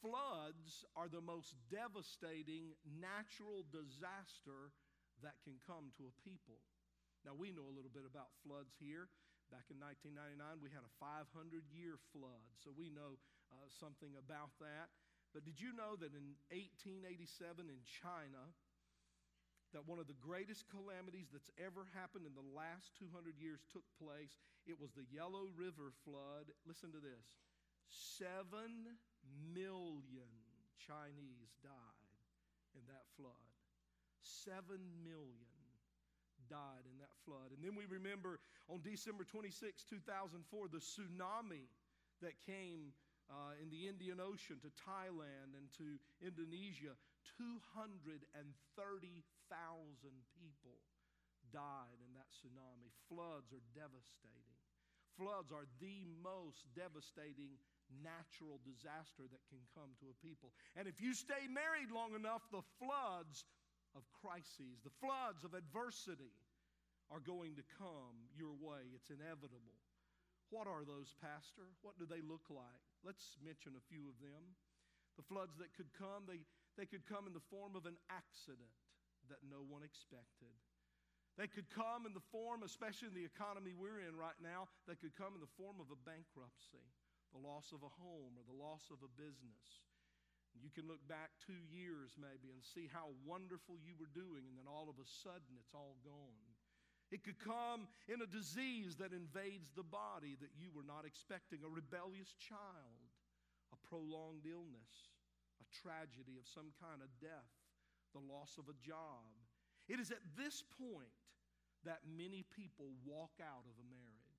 floods 0.00 0.82
are 0.96 1.06
the 1.06 1.20
most 1.20 1.54
devastating 1.70 2.74
natural 2.88 3.62
disaster 3.70 4.74
that 5.22 5.38
can 5.46 5.60
come 5.62 5.94
to 6.00 6.10
a 6.10 6.14
people. 6.26 6.58
Now, 7.22 7.38
we 7.38 7.54
know 7.54 7.68
a 7.68 7.76
little 7.76 7.92
bit 7.92 8.02
about 8.02 8.34
floods 8.42 8.74
here. 8.82 9.06
Back 9.54 9.70
in 9.70 9.78
1999, 9.78 10.42
we 10.58 10.72
had 10.74 10.82
a 10.82 10.92
500 10.98 11.28
year 11.70 12.00
flood, 12.10 12.42
so 12.58 12.74
we 12.74 12.90
know 12.90 13.20
uh, 13.52 13.68
something 13.68 14.16
about 14.18 14.50
that. 14.58 14.90
But 15.32 15.48
did 15.48 15.60
you 15.60 15.72
know 15.72 15.96
that 15.96 16.12
in 16.12 16.36
1887 16.52 17.72
in 17.72 17.80
China, 17.88 18.44
that 19.72 19.88
one 19.88 19.96
of 19.96 20.04
the 20.04 20.20
greatest 20.20 20.68
calamities 20.68 21.32
that's 21.32 21.48
ever 21.56 21.88
happened 21.96 22.28
in 22.28 22.36
the 22.36 22.44
last 22.52 22.92
200 23.00 23.40
years 23.40 23.64
took 23.72 23.84
place? 23.96 24.36
It 24.68 24.76
was 24.76 24.92
the 24.92 25.08
Yellow 25.08 25.48
River 25.56 25.96
flood. 26.04 26.52
Listen 26.68 26.92
to 26.92 27.00
this 27.00 27.24
seven 27.88 28.96
million 29.56 30.32
Chinese 30.76 31.52
died 31.64 32.12
in 32.76 32.84
that 32.88 33.04
flood. 33.16 33.48
Seven 34.20 34.80
million 35.04 35.48
died 36.48 36.84
in 36.84 36.96
that 37.00 37.16
flood. 37.24 37.52
And 37.56 37.64
then 37.64 37.76
we 37.76 37.88
remember 37.88 38.40
on 38.68 38.80
December 38.84 39.24
26, 39.24 39.84
2004, 39.88 40.68
the 40.68 40.84
tsunami 40.84 41.68
that 42.20 42.36
came 42.44 42.92
uh, 43.32 43.56
in 43.56 43.72
the 43.72 43.88
Indian 43.88 44.20
Ocean 44.20 44.60
to 44.60 44.68
Thailand 44.84 45.56
and 45.56 45.72
to 45.80 45.96
Indonesia. 46.20 46.92
230,000 47.40 48.28
people 50.36 50.76
died 51.48 51.98
in 52.04 52.12
that 52.12 52.28
tsunami. 52.28 52.92
Floods 53.08 53.52
are 53.56 53.64
devastating. 53.72 54.60
Floods 55.16 55.52
are 55.52 55.68
the 55.80 56.04
most 56.20 56.64
devastating 56.76 57.56
natural 58.00 58.56
disaster 58.64 59.28
that 59.28 59.44
can 59.52 59.60
come 59.76 59.92
to 60.00 60.08
a 60.08 60.16
people. 60.24 60.52
And 60.76 60.88
if 60.88 61.00
you 61.00 61.12
stay 61.12 61.44
married 61.48 61.92
long 61.92 62.16
enough, 62.16 62.44
the 62.48 62.64
floods 62.80 63.44
of 63.92 64.08
crises, 64.16 64.80
the 64.80 64.96
floods 65.00 65.44
of 65.44 65.52
adversity 65.52 66.32
are 67.12 67.20
going 67.20 67.60
to 67.60 67.64
come 67.76 68.28
your 68.32 68.56
way. 68.56 68.88
It's 68.96 69.12
inevitable. 69.12 69.76
What 70.48 70.64
are 70.64 70.84
those, 70.84 71.12
Pastor? 71.20 71.68
What 71.84 72.00
do 72.00 72.08
they 72.08 72.24
look 72.24 72.48
like? 72.48 72.91
Let's 73.02 73.36
mention 73.42 73.74
a 73.74 73.84
few 73.90 74.06
of 74.06 74.16
them. 74.22 74.54
The 75.18 75.26
floods 75.26 75.58
that 75.60 75.74
could 75.76 75.92
come, 75.92 76.24
they, 76.24 76.40
they 76.78 76.88
could 76.88 77.04
come 77.04 77.28
in 77.28 77.34
the 77.36 77.44
form 77.52 77.76
of 77.76 77.84
an 77.84 77.98
accident 78.08 78.72
that 79.28 79.42
no 79.44 79.60
one 79.60 79.84
expected. 79.84 80.54
They 81.36 81.48
could 81.48 81.68
come 81.72 82.04
in 82.04 82.12
the 82.12 82.24
form, 82.32 82.62
especially 82.62 83.08
in 83.08 83.16
the 83.16 83.24
economy 83.24 83.72
we're 83.72 84.04
in 84.04 84.16
right 84.16 84.36
now, 84.40 84.68
they 84.84 84.96
could 84.96 85.16
come 85.16 85.32
in 85.32 85.40
the 85.40 85.56
form 85.56 85.80
of 85.80 85.88
a 85.88 86.02
bankruptcy, 86.04 86.84
the 87.32 87.40
loss 87.40 87.72
of 87.72 87.80
a 87.80 87.92
home, 88.00 88.36
or 88.36 88.44
the 88.44 88.56
loss 88.56 88.92
of 88.92 89.00
a 89.00 89.10
business. 89.16 89.64
You 90.52 90.68
can 90.68 90.84
look 90.84 91.00
back 91.08 91.32
two 91.40 91.64
years 91.72 92.12
maybe 92.20 92.52
and 92.52 92.60
see 92.60 92.84
how 92.84 93.16
wonderful 93.24 93.80
you 93.80 93.96
were 93.96 94.12
doing, 94.12 94.44
and 94.44 94.60
then 94.60 94.68
all 94.68 94.92
of 94.92 95.00
a 95.00 95.08
sudden 95.24 95.56
it's 95.56 95.72
all 95.72 95.96
gone. 96.04 96.51
It 97.12 97.22
could 97.22 97.36
come 97.36 97.92
in 98.08 98.24
a 98.24 98.26
disease 98.26 98.96
that 98.96 99.12
invades 99.12 99.68
the 99.76 99.84
body 99.84 100.40
that 100.40 100.56
you 100.56 100.72
were 100.72 100.88
not 100.88 101.04
expecting, 101.04 101.60
a 101.60 101.68
rebellious 101.68 102.32
child, 102.40 103.12
a 103.68 103.78
prolonged 103.84 104.48
illness, 104.48 105.12
a 105.60 105.66
tragedy 105.68 106.40
of 106.40 106.48
some 106.48 106.72
kind 106.80 107.04
of 107.04 107.12
death, 107.20 107.52
the 108.16 108.24
loss 108.24 108.56
of 108.56 108.72
a 108.72 108.76
job. 108.80 109.28
It 109.92 110.00
is 110.00 110.08
at 110.08 110.24
this 110.40 110.64
point 110.80 111.12
that 111.84 112.00
many 112.08 112.48
people 112.56 112.88
walk 113.04 113.36
out 113.44 113.68
of 113.68 113.76
a 113.76 113.86
marriage. 113.92 114.32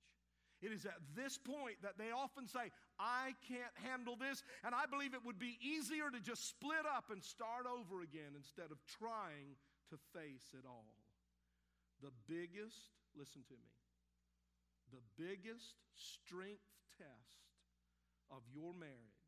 It 0.64 0.72
is 0.72 0.90
at 0.90 0.98
this 1.14 1.38
point 1.38 1.78
that 1.84 2.00
they 2.00 2.10
often 2.10 2.48
say, 2.48 2.72
I 2.98 3.36
can't 3.46 3.76
handle 3.86 4.16
this, 4.16 4.42
and 4.64 4.74
I 4.74 4.90
believe 4.90 5.14
it 5.14 5.22
would 5.22 5.38
be 5.38 5.60
easier 5.62 6.10
to 6.10 6.20
just 6.24 6.50
split 6.50 6.88
up 6.90 7.12
and 7.12 7.22
start 7.22 7.68
over 7.68 8.02
again 8.02 8.34
instead 8.34 8.72
of 8.72 8.80
trying 8.98 9.60
to 9.92 9.98
face 10.18 10.56
it 10.58 10.66
all. 10.66 11.03
The 12.04 12.12
biggest, 12.28 12.92
listen 13.16 13.48
to 13.48 13.56
me, 13.56 13.72
the 14.92 15.00
biggest 15.16 15.80
strength 15.96 16.68
test 17.00 17.48
of 18.28 18.44
your 18.52 18.76
marriage 18.76 19.24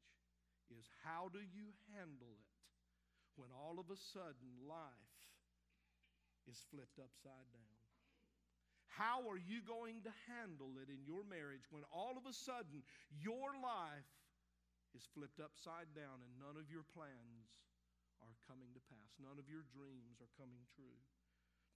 is 0.67 0.84
how 1.08 1.32
do 1.32 1.39
you 1.39 1.72
handle 1.96 2.36
it 2.36 2.60
when 3.39 3.48
all 3.55 3.79
of 3.79 3.88
a 3.88 3.96
sudden 3.96 4.60
life 4.67 5.15
is 6.51 6.60
flipped 6.67 7.00
upside 7.00 7.48
down? 7.55 7.79
How 8.91 9.24
are 9.27 9.39
you 9.39 9.63
going 9.63 10.03
to 10.03 10.13
handle 10.27 10.75
it 10.79 10.91
in 10.91 11.03
your 11.08 11.24
marriage 11.24 11.67
when 11.72 11.88
all 11.96 12.20
of 12.20 12.27
a 12.27 12.36
sudden 12.36 12.84
your 13.12 13.55
life 13.55 14.12
is 14.91 15.08
flipped 15.15 15.39
upside 15.39 15.91
down 15.96 16.24
and 16.24 16.32
none 16.39 16.60
of 16.60 16.67
your 16.67 16.84
plans 16.91 17.55
are 18.24 18.36
coming 18.48 18.72
to 18.75 18.84
pass? 18.88 19.12
None 19.20 19.36
of 19.39 19.48
your 19.48 19.63
dreams 19.72 20.20
are 20.20 20.32
coming 20.39 20.63
true. 20.75 21.00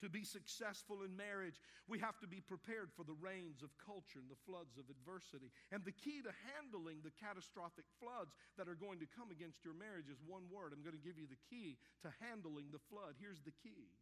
To 0.00 0.08
be 0.08 0.24
successful 0.24 1.04
in 1.04 1.12
marriage, 1.12 1.60
we 1.84 2.00
have 2.00 2.16
to 2.24 2.28
be 2.28 2.40
prepared 2.40 2.88
for 2.96 3.04
the 3.04 3.16
rains 3.20 3.60
of 3.60 3.68
culture 3.76 4.16
and 4.16 4.32
the 4.32 4.42
floods 4.48 4.80
of 4.80 4.88
adversity. 4.88 5.52
And 5.68 5.84
the 5.84 5.92
key 5.92 6.24
to 6.24 6.32
handling 6.48 7.04
the 7.04 7.12
catastrophic 7.20 7.84
floods 8.00 8.32
that 8.56 8.64
are 8.64 8.80
going 8.80 8.96
to 9.04 9.08
come 9.12 9.28
against 9.28 9.60
your 9.60 9.76
marriage 9.76 10.08
is 10.08 10.24
one 10.24 10.48
word. 10.48 10.72
I'm 10.72 10.80
going 10.80 10.96
to 10.96 11.04
give 11.04 11.20
you 11.20 11.28
the 11.28 11.40
key 11.52 11.76
to 12.00 12.08
handling 12.24 12.72
the 12.72 12.80
flood. 12.88 13.20
Here's 13.20 13.44
the 13.44 13.52
key 13.60 13.92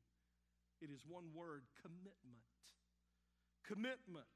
it 0.78 0.94
is 0.94 1.02
one 1.02 1.34
word 1.34 1.66
commitment 1.82 2.46
commitment. 3.68 4.26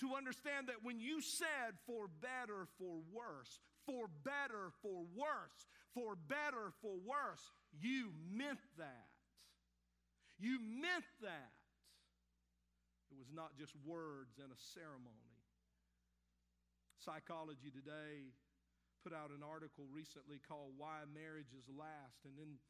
To 0.00 0.14
understand 0.14 0.68
that 0.68 0.82
when 0.82 1.00
you 1.00 1.20
said 1.20 1.74
for 1.86 2.06
better, 2.20 2.66
for 2.78 3.02
worse, 3.10 3.58
for 3.86 4.06
better, 4.22 4.70
for 4.82 5.02
worse, 5.14 5.66
for 5.94 6.14
better, 6.14 6.70
for 6.82 6.94
worse, 7.02 7.50
you 7.80 8.12
meant 8.30 8.62
that. 8.78 9.07
You 10.38 10.58
meant 10.62 11.06
that. 11.22 11.52
It 13.10 13.18
was 13.18 13.28
not 13.34 13.58
just 13.58 13.74
words 13.82 14.38
and 14.38 14.52
a 14.52 14.60
ceremony. 14.74 15.34
Psychology 17.02 17.74
Today 17.74 18.30
put 19.02 19.10
out 19.10 19.30
an 19.34 19.42
article 19.42 19.86
recently 19.90 20.38
called 20.38 20.76
Why 20.76 21.02
Marriages 21.10 21.66
Last. 21.66 22.22
And 22.22 22.38
in 22.38 22.60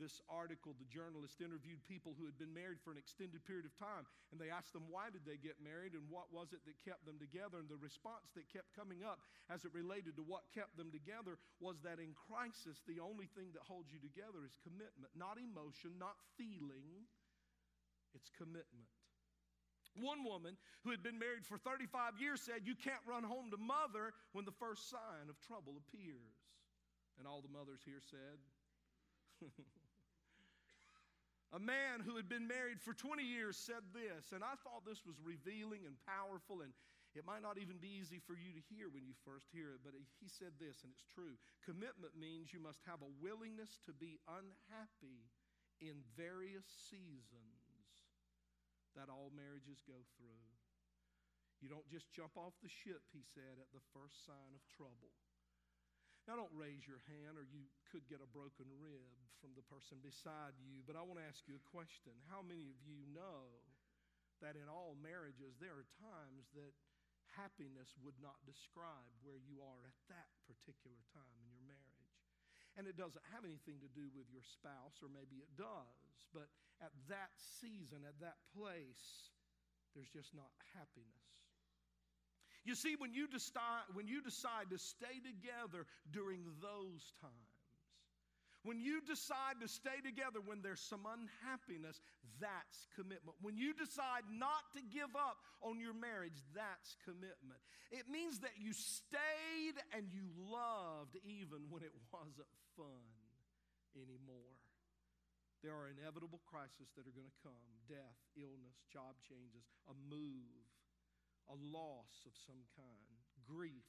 this 0.00 0.24
article, 0.28 0.72
the 0.80 0.88
journalist 0.88 1.44
interviewed 1.44 1.80
people 1.84 2.16
who 2.16 2.24
had 2.24 2.36
been 2.40 2.52
married 2.52 2.80
for 2.80 2.92
an 2.92 3.00
extended 3.00 3.44
period 3.44 3.68
of 3.68 3.74
time, 3.76 4.08
and 4.32 4.40
they 4.40 4.48
asked 4.48 4.72
them 4.72 4.88
why 4.88 5.12
did 5.12 5.24
they 5.28 5.36
get 5.36 5.60
married 5.60 5.92
and 5.92 6.04
what 6.08 6.32
was 6.32 6.56
it 6.56 6.64
that 6.64 6.80
kept 6.80 7.04
them 7.04 7.20
together. 7.20 7.60
And 7.60 7.68
the 7.68 7.80
response 7.80 8.32
that 8.32 8.48
kept 8.48 8.72
coming 8.72 9.04
up 9.04 9.20
as 9.52 9.68
it 9.68 9.72
related 9.76 10.16
to 10.16 10.24
what 10.24 10.48
kept 10.56 10.80
them 10.80 10.88
together 10.88 11.36
was 11.60 11.80
that 11.84 12.00
in 12.00 12.16
crisis, 12.16 12.80
the 12.88 13.02
only 13.04 13.28
thing 13.36 13.52
that 13.52 13.64
holds 13.68 13.92
you 13.92 14.00
together 14.00 14.48
is 14.48 14.56
commitment, 14.64 15.12
not 15.12 15.36
emotion, 15.36 15.96
not 16.00 16.16
feeling, 16.40 17.04
it's 18.16 18.32
commitment. 18.32 18.88
One 20.00 20.24
woman 20.24 20.56
who 20.84 20.90
had 20.90 21.04
been 21.04 21.20
married 21.20 21.44
for 21.44 21.60
35 21.60 22.16
years 22.16 22.40
said, 22.40 22.64
You 22.64 22.72
can't 22.72 23.04
run 23.04 23.24
home 23.24 23.52
to 23.52 23.60
mother 23.60 24.16
when 24.32 24.48
the 24.48 24.56
first 24.56 24.88
sign 24.88 25.28
of 25.28 25.36
trouble 25.44 25.76
appears. 25.76 26.32
And 27.20 27.28
all 27.28 27.44
the 27.44 27.52
mothers 27.52 27.84
here 27.84 28.00
said, 28.00 28.40
A 31.52 31.60
man 31.60 32.00
who 32.00 32.16
had 32.16 32.32
been 32.32 32.48
married 32.48 32.80
for 32.80 32.96
20 32.96 33.20
years 33.20 33.60
said 33.60 33.84
this, 33.92 34.32
and 34.32 34.40
I 34.40 34.56
thought 34.64 34.88
this 34.88 35.04
was 35.04 35.20
revealing 35.20 35.84
and 35.84 36.00
powerful, 36.08 36.64
and 36.64 36.72
it 37.12 37.28
might 37.28 37.44
not 37.44 37.60
even 37.60 37.76
be 37.76 37.92
easy 37.92 38.16
for 38.24 38.32
you 38.32 38.56
to 38.56 38.62
hear 38.72 38.88
when 38.88 39.04
you 39.04 39.12
first 39.20 39.52
hear 39.52 39.76
it, 39.76 39.84
but 39.84 39.92
he 39.92 40.32
said 40.32 40.56
this, 40.56 40.80
and 40.80 40.88
it's 40.96 41.04
true. 41.12 41.36
Commitment 41.60 42.16
means 42.16 42.56
you 42.56 42.62
must 42.62 42.80
have 42.88 43.04
a 43.04 43.14
willingness 43.20 43.84
to 43.84 43.92
be 43.92 44.16
unhappy 44.24 45.28
in 45.84 46.00
various 46.16 46.64
seasons 46.88 47.60
that 48.96 49.12
all 49.12 49.28
marriages 49.36 49.84
go 49.84 50.00
through. 50.16 50.48
You 51.60 51.68
don't 51.68 51.86
just 51.92 52.08
jump 52.16 52.32
off 52.40 52.56
the 52.64 52.72
ship, 52.72 53.04
he 53.12 53.20
said, 53.22 53.60
at 53.60 53.68
the 53.76 53.84
first 53.92 54.24
sign 54.24 54.56
of 54.56 54.64
trouble. 54.72 55.12
Now, 56.30 56.38
don't 56.38 56.54
raise 56.54 56.86
your 56.86 57.02
hand 57.10 57.34
or 57.34 57.42
you 57.42 57.66
could 57.90 58.06
get 58.06 58.22
a 58.22 58.30
broken 58.30 58.70
rib 58.78 59.10
from 59.42 59.58
the 59.58 59.66
person 59.66 59.98
beside 59.98 60.54
you, 60.62 60.86
but 60.86 60.94
I 60.94 61.02
want 61.02 61.18
to 61.18 61.26
ask 61.26 61.42
you 61.50 61.58
a 61.58 61.70
question. 61.74 62.14
How 62.30 62.46
many 62.46 62.70
of 62.70 62.78
you 62.86 63.02
know 63.10 63.50
that 64.38 64.54
in 64.54 64.70
all 64.70 64.94
marriages 65.02 65.58
there 65.58 65.74
are 65.74 65.88
times 65.98 66.46
that 66.54 66.74
happiness 67.34 67.90
would 68.06 68.14
not 68.22 68.38
describe 68.46 69.10
where 69.26 69.40
you 69.42 69.58
are 69.66 69.82
at 69.82 69.98
that 70.14 70.30
particular 70.46 71.02
time 71.10 71.34
in 71.42 71.50
your 71.50 71.66
marriage? 71.66 72.14
And 72.78 72.86
it 72.86 72.94
doesn't 72.94 73.26
have 73.34 73.42
anything 73.42 73.82
to 73.82 73.90
do 73.90 74.08
with 74.14 74.30
your 74.30 74.46
spouse, 74.46 75.02
or 75.02 75.10
maybe 75.10 75.42
it 75.42 75.52
does, 75.58 76.14
but 76.32 76.48
at 76.80 76.94
that 77.10 77.34
season, 77.36 78.06
at 78.06 78.16
that 78.22 78.40
place, 78.56 79.34
there's 79.92 80.08
just 80.08 80.32
not 80.32 80.48
happiness. 80.72 81.51
You 82.64 82.74
see, 82.74 82.94
when 82.98 83.12
you, 83.12 83.26
decide, 83.26 83.90
when 83.94 84.06
you 84.06 84.22
decide 84.22 84.70
to 84.70 84.78
stay 84.78 85.18
together 85.18 85.86
during 86.12 86.46
those 86.62 87.12
times, 87.20 87.52
when 88.62 88.78
you 88.78 89.02
decide 89.02 89.58
to 89.58 89.66
stay 89.66 89.98
together 90.06 90.38
when 90.38 90.62
there's 90.62 90.78
some 90.78 91.02
unhappiness, 91.02 91.98
that's 92.38 92.86
commitment. 92.94 93.34
When 93.42 93.58
you 93.58 93.74
decide 93.74 94.22
not 94.30 94.70
to 94.78 94.82
give 94.86 95.10
up 95.18 95.42
on 95.66 95.82
your 95.82 95.94
marriage, 95.94 96.38
that's 96.54 96.94
commitment. 97.02 97.58
It 97.90 98.06
means 98.06 98.38
that 98.46 98.54
you 98.62 98.70
stayed 98.70 99.82
and 99.90 100.06
you 100.14 100.30
loved 100.38 101.18
even 101.26 101.66
when 101.74 101.82
it 101.82 101.90
wasn't 102.14 102.50
fun 102.78 103.02
anymore. 103.98 104.54
There 105.66 105.74
are 105.74 105.90
inevitable 105.90 106.42
crises 106.46 106.90
that 106.94 107.06
are 107.06 107.14
going 107.14 107.30
to 107.30 107.40
come 107.42 107.58
death, 107.90 108.18
illness, 108.38 108.78
job 108.90 109.18
changes, 109.26 109.66
a 109.90 109.94
move, 110.06 110.70
a 111.52 111.56
loss 111.60 112.24
of 112.24 112.32
some 112.32 112.64
kind, 112.72 113.20
grief. 113.44 113.84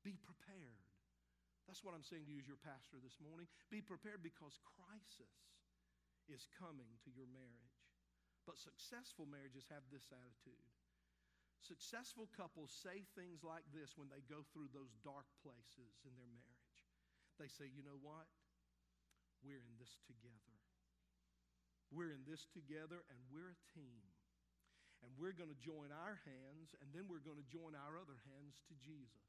Be 0.00 0.16
prepared. 0.16 0.88
That's 1.68 1.84
what 1.84 1.92
I'm 1.94 2.02
saying 2.02 2.26
to 2.26 2.32
you 2.32 2.40
as 2.40 2.48
your 2.48 2.58
pastor 2.58 2.98
this 2.98 3.20
morning. 3.22 3.46
Be 3.68 3.84
prepared 3.84 4.24
because 4.24 4.58
crisis 4.80 5.36
is 6.26 6.48
coming 6.58 6.98
to 7.04 7.10
your 7.12 7.28
marriage. 7.30 7.78
But 8.48 8.58
successful 8.58 9.28
marriages 9.28 9.70
have 9.70 9.86
this 9.92 10.10
attitude. 10.10 10.66
Successful 11.62 12.26
couples 12.34 12.74
say 12.74 13.06
things 13.14 13.46
like 13.46 13.62
this 13.70 13.94
when 13.94 14.10
they 14.10 14.26
go 14.26 14.42
through 14.50 14.74
those 14.74 14.98
dark 15.06 15.30
places 15.46 15.94
in 16.02 16.10
their 16.18 16.26
marriage. 16.26 16.78
They 17.38 17.46
say, 17.46 17.70
you 17.70 17.86
know 17.86 18.02
what? 18.02 18.26
We're 19.46 19.62
in 19.62 19.78
this 19.78 19.94
together. 20.10 20.58
We're 21.94 22.10
in 22.10 22.26
this 22.26 22.50
together 22.50 23.06
and 23.06 23.18
we're 23.30 23.54
a 23.54 23.62
team. 23.78 24.11
And 25.02 25.10
we're 25.18 25.34
going 25.34 25.50
to 25.50 25.60
join 25.60 25.90
our 25.90 26.22
hands 26.22 26.74
and 26.78 26.88
then 26.94 27.10
we're 27.10 27.22
going 27.22 27.38
to 27.38 27.48
join 27.50 27.74
our 27.74 27.98
other 27.98 28.18
hands 28.30 28.62
to 28.70 28.74
Jesus. 28.78 29.26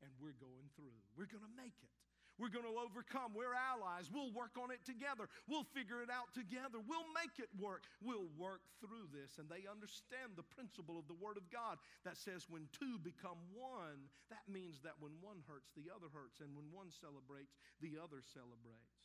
And 0.00 0.12
we're 0.16 0.36
going 0.36 0.68
through. 0.76 0.96
We're 1.16 1.28
going 1.28 1.44
to 1.44 1.56
make 1.56 1.76
it. 1.84 1.92
We're 2.40 2.48
going 2.48 2.64
to 2.64 2.80
overcome. 2.80 3.36
We're 3.36 3.52
allies. 3.52 4.08
We'll 4.08 4.32
work 4.32 4.56
on 4.56 4.72
it 4.72 4.80
together. 4.88 5.28
We'll 5.44 5.68
figure 5.76 6.00
it 6.00 6.08
out 6.08 6.32
together. 6.32 6.80
We'll 6.80 7.04
make 7.12 7.36
it 7.36 7.52
work. 7.60 7.84
We'll 8.00 8.32
work 8.40 8.64
through 8.80 9.12
this. 9.12 9.36
And 9.36 9.44
they 9.52 9.68
understand 9.68 10.40
the 10.40 10.48
principle 10.48 10.96
of 10.96 11.04
the 11.04 11.20
Word 11.20 11.36
of 11.36 11.52
God 11.52 11.76
that 12.08 12.16
says 12.16 12.48
when 12.48 12.64
two 12.72 12.96
become 13.04 13.36
one, 13.52 14.08
that 14.32 14.48
means 14.48 14.80
that 14.88 14.96
when 15.04 15.20
one 15.20 15.44
hurts, 15.44 15.76
the 15.76 15.92
other 15.92 16.08
hurts. 16.08 16.40
And 16.40 16.56
when 16.56 16.72
one 16.72 16.88
celebrates, 16.88 17.60
the 17.84 18.00
other 18.00 18.24
celebrates. 18.24 18.96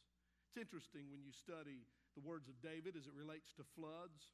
It's 0.47 0.55
interesting 0.55 1.11
when 1.11 1.19
you 1.19 1.35
study 1.35 1.83
the 2.15 2.23
words 2.23 2.47
of 2.47 2.55
David 2.63 2.95
as 2.95 3.03
it 3.03 3.19
relates 3.19 3.51
to 3.59 3.67
floods. 3.75 4.31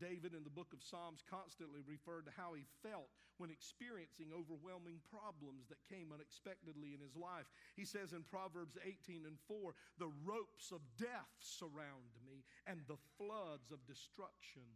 David 0.00 0.34
in 0.34 0.42
the 0.44 0.52
book 0.52 0.72
of 0.72 0.82
Psalms 0.82 1.22
constantly 1.26 1.80
referred 1.86 2.26
to 2.26 2.34
how 2.34 2.54
he 2.54 2.66
felt 2.82 3.10
when 3.38 3.50
experiencing 3.50 4.30
overwhelming 4.30 5.02
problems 5.10 5.66
that 5.70 5.82
came 5.90 6.14
unexpectedly 6.14 6.94
in 6.94 7.02
his 7.02 7.18
life. 7.18 7.46
He 7.74 7.84
says 7.84 8.14
in 8.14 8.22
Proverbs 8.22 8.78
18 8.82 9.26
and 9.26 9.38
4, 9.46 9.74
the 9.98 10.12
ropes 10.22 10.70
of 10.70 10.82
death 10.98 11.30
surround 11.38 12.14
me, 12.22 12.46
and 12.66 12.82
the 12.86 13.00
floods 13.18 13.74
of 13.74 13.82
destruction 13.86 14.66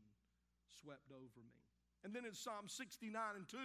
swept 0.66 1.10
over 1.14 1.42
me. 1.42 1.62
And 2.02 2.14
then 2.14 2.24
in 2.24 2.34
Psalm 2.34 2.66
69 2.66 3.10
and 3.36 3.48
2, 3.48 3.58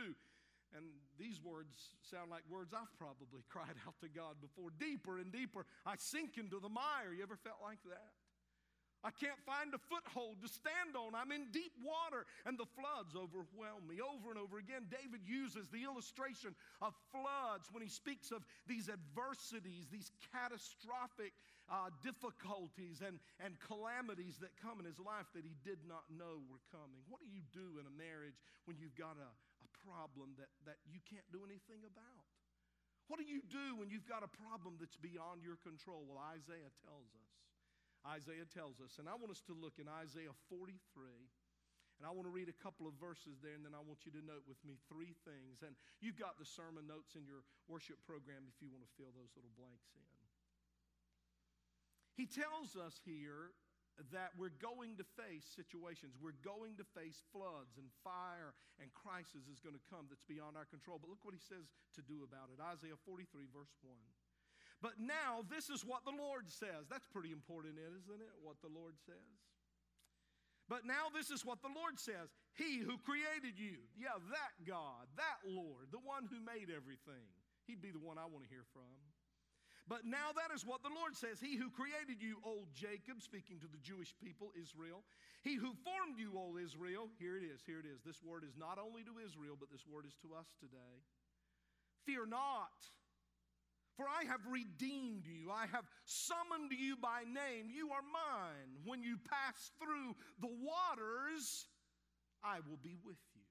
and 0.74 0.86
these 1.22 1.38
words 1.42 1.94
sound 2.02 2.32
like 2.32 2.42
words 2.50 2.74
I've 2.74 2.90
probably 2.98 3.46
cried 3.50 3.78
out 3.86 3.94
to 4.02 4.10
God 4.10 4.42
before. 4.42 4.74
Deeper 4.80 5.20
and 5.20 5.32
deeper, 5.32 5.66
I 5.86 5.96
sink 5.98 6.38
into 6.38 6.60
the 6.60 6.70
mire. 6.70 7.14
You 7.14 7.22
ever 7.22 7.38
felt 7.38 7.62
like 7.62 7.82
that? 7.86 8.14
I 9.04 9.12
can't 9.12 9.40
find 9.44 9.76
a 9.76 9.82
foothold 9.92 10.40
to 10.40 10.48
stand 10.48 10.96
on. 10.96 11.12
I'm 11.12 11.36
in 11.36 11.52
deep 11.52 11.76
water 11.84 12.24
and 12.48 12.56
the 12.56 12.68
floods 12.80 13.20
overwhelm 13.20 13.84
me. 13.84 14.00
Over 14.00 14.32
and 14.32 14.40
over 14.40 14.64
again, 14.64 14.88
David 14.88 15.28
uses 15.28 15.68
the 15.68 15.84
illustration 15.84 16.56
of 16.80 16.96
floods 17.12 17.68
when 17.76 17.84
he 17.84 17.92
speaks 17.92 18.32
of 18.32 18.48
these 18.64 18.88
adversities, 18.88 19.92
these 19.92 20.16
catastrophic 20.32 21.36
uh, 21.68 21.92
difficulties 22.00 23.04
and, 23.04 23.20
and 23.44 23.60
calamities 23.60 24.40
that 24.40 24.56
come 24.56 24.80
in 24.80 24.88
his 24.88 25.04
life 25.04 25.28
that 25.36 25.44
he 25.44 25.56
did 25.68 25.84
not 25.84 26.08
know 26.08 26.40
were 26.48 26.64
coming. 26.72 27.04
What 27.12 27.20
do 27.20 27.28
you 27.28 27.44
do 27.52 27.84
in 27.84 27.88
a 27.88 27.96
marriage 28.00 28.40
when 28.64 28.80
you've 28.80 28.96
got 28.96 29.20
a, 29.20 29.28
a 29.28 29.70
problem 29.84 30.40
that, 30.40 30.52
that 30.64 30.80
you 30.88 31.04
can't 31.04 31.28
do 31.36 31.44
anything 31.44 31.84
about? 31.84 32.24
What 33.12 33.20
do 33.20 33.28
you 33.28 33.44
do 33.52 33.76
when 33.76 33.92
you've 33.92 34.08
got 34.08 34.24
a 34.24 34.32
problem 34.32 34.80
that's 34.80 34.96
beyond 34.96 35.44
your 35.44 35.60
control? 35.60 36.08
Well, 36.08 36.24
Isaiah 36.32 36.72
tells 36.88 37.12
us. 37.20 37.32
Isaiah 38.04 38.48
tells 38.52 38.84
us. 38.84 39.00
And 39.00 39.08
I 39.08 39.16
want 39.16 39.32
us 39.32 39.44
to 39.48 39.56
look 39.56 39.80
in 39.80 39.88
Isaiah 39.88 40.36
43. 40.52 40.76
And 42.02 42.10
I 42.10 42.12
want 42.12 42.26
to 42.28 42.34
read 42.34 42.50
a 42.50 42.58
couple 42.60 42.90
of 42.90 42.98
verses 42.98 43.38
there, 43.40 43.54
and 43.54 43.62
then 43.62 43.78
I 43.78 43.80
want 43.80 44.04
you 44.04 44.12
to 44.18 44.24
note 44.26 44.44
with 44.50 44.60
me 44.66 44.82
three 44.90 45.14
things. 45.24 45.62
And 45.62 45.78
you've 46.02 46.18
got 46.18 46.42
the 46.42 46.44
sermon 46.44 46.90
notes 46.90 47.14
in 47.14 47.24
your 47.24 47.46
worship 47.70 48.02
program 48.04 48.50
if 48.50 48.58
you 48.60 48.68
want 48.68 48.84
to 48.84 48.92
fill 48.98 49.14
those 49.14 49.32
little 49.38 49.54
blanks 49.54 49.94
in. 49.94 50.04
He 52.18 52.26
tells 52.30 52.78
us 52.78 53.02
here 53.06 53.54
that 54.14 54.34
we're 54.38 54.54
going 54.58 54.98
to 54.98 55.06
face 55.18 55.46
situations. 55.46 56.18
We're 56.18 56.38
going 56.42 56.78
to 56.82 56.86
face 56.98 57.22
floods 57.30 57.78
and 57.78 57.90
fire 58.02 58.58
and 58.82 58.90
crisis 58.94 59.46
is 59.46 59.62
going 59.62 59.78
to 59.78 59.86
come 59.90 60.10
that's 60.10 60.26
beyond 60.26 60.58
our 60.58 60.66
control. 60.66 60.98
But 60.98 61.14
look 61.14 61.22
what 61.22 61.38
he 61.38 61.42
says 61.42 61.70
to 61.98 62.02
do 62.02 62.26
about 62.26 62.50
it 62.50 62.58
Isaiah 62.58 62.98
43, 63.06 63.50
verse 63.54 63.74
1. 63.86 63.94
But 64.84 65.00
now 65.00 65.48
this 65.48 65.72
is 65.72 65.88
what 65.88 66.04
the 66.04 66.12
Lord 66.12 66.52
says. 66.52 66.92
That's 66.92 67.08
pretty 67.08 67.32
important, 67.32 67.80
isn't 67.80 68.20
it? 68.20 68.36
What 68.44 68.60
the 68.60 68.68
Lord 68.68 69.00
says. 69.08 69.40
But 70.68 70.84
now 70.84 71.08
this 71.08 71.32
is 71.32 71.48
what 71.48 71.64
the 71.64 71.72
Lord 71.72 71.96
says 71.96 72.36
He 72.60 72.84
who 72.84 73.00
created 73.00 73.56
you, 73.56 73.80
yeah, 73.96 74.20
that 74.36 74.54
God, 74.68 75.08
that 75.16 75.40
Lord, 75.48 75.88
the 75.96 76.04
one 76.04 76.28
who 76.28 76.44
made 76.44 76.68
everything. 76.68 77.32
He'd 77.64 77.80
be 77.80 77.96
the 77.96 78.04
one 78.04 78.20
I 78.20 78.28
want 78.28 78.44
to 78.44 78.52
hear 78.52 78.68
from. 78.76 78.92
But 79.88 80.04
now 80.04 80.36
that 80.36 80.52
is 80.56 80.68
what 80.68 80.84
the 80.84 80.92
Lord 80.92 81.16
says 81.16 81.40
He 81.40 81.56
who 81.56 81.72
created 81.72 82.20
you, 82.20 82.44
old 82.44 82.68
Jacob, 82.76 83.24
speaking 83.24 83.64
to 83.64 83.72
the 83.72 83.80
Jewish 83.80 84.12
people, 84.20 84.52
Israel. 84.60 85.08
He 85.48 85.56
who 85.56 85.76
formed 85.88 86.20
you, 86.20 86.36
old 86.36 86.60
Israel. 86.60 87.08
Here 87.24 87.40
it 87.40 87.48
is, 87.48 87.64
here 87.64 87.80
it 87.80 87.88
is. 87.88 88.04
This 88.04 88.20
word 88.20 88.44
is 88.44 88.60
not 88.60 88.80
only 88.80 89.08
to 89.08 89.16
Israel, 89.24 89.56
but 89.56 89.72
this 89.72 89.88
word 89.88 90.04
is 90.04 90.16
to 90.28 90.36
us 90.36 90.52
today. 90.60 91.08
Fear 92.04 92.28
not. 92.28 92.76
For 93.96 94.06
I 94.10 94.26
have 94.26 94.42
redeemed 94.50 95.26
you. 95.26 95.52
I 95.52 95.68
have 95.72 95.86
summoned 96.06 96.74
you 96.74 96.98
by 96.98 97.22
name. 97.30 97.70
You 97.70 97.92
are 97.94 98.02
mine. 98.02 98.82
When 98.86 99.04
you 99.04 99.18
pass 99.30 99.70
through 99.78 100.18
the 100.42 100.50
waters, 100.50 101.68
I 102.44 102.58
will 102.66 102.82
be 102.82 102.98
with 103.06 103.22
you. 103.38 103.46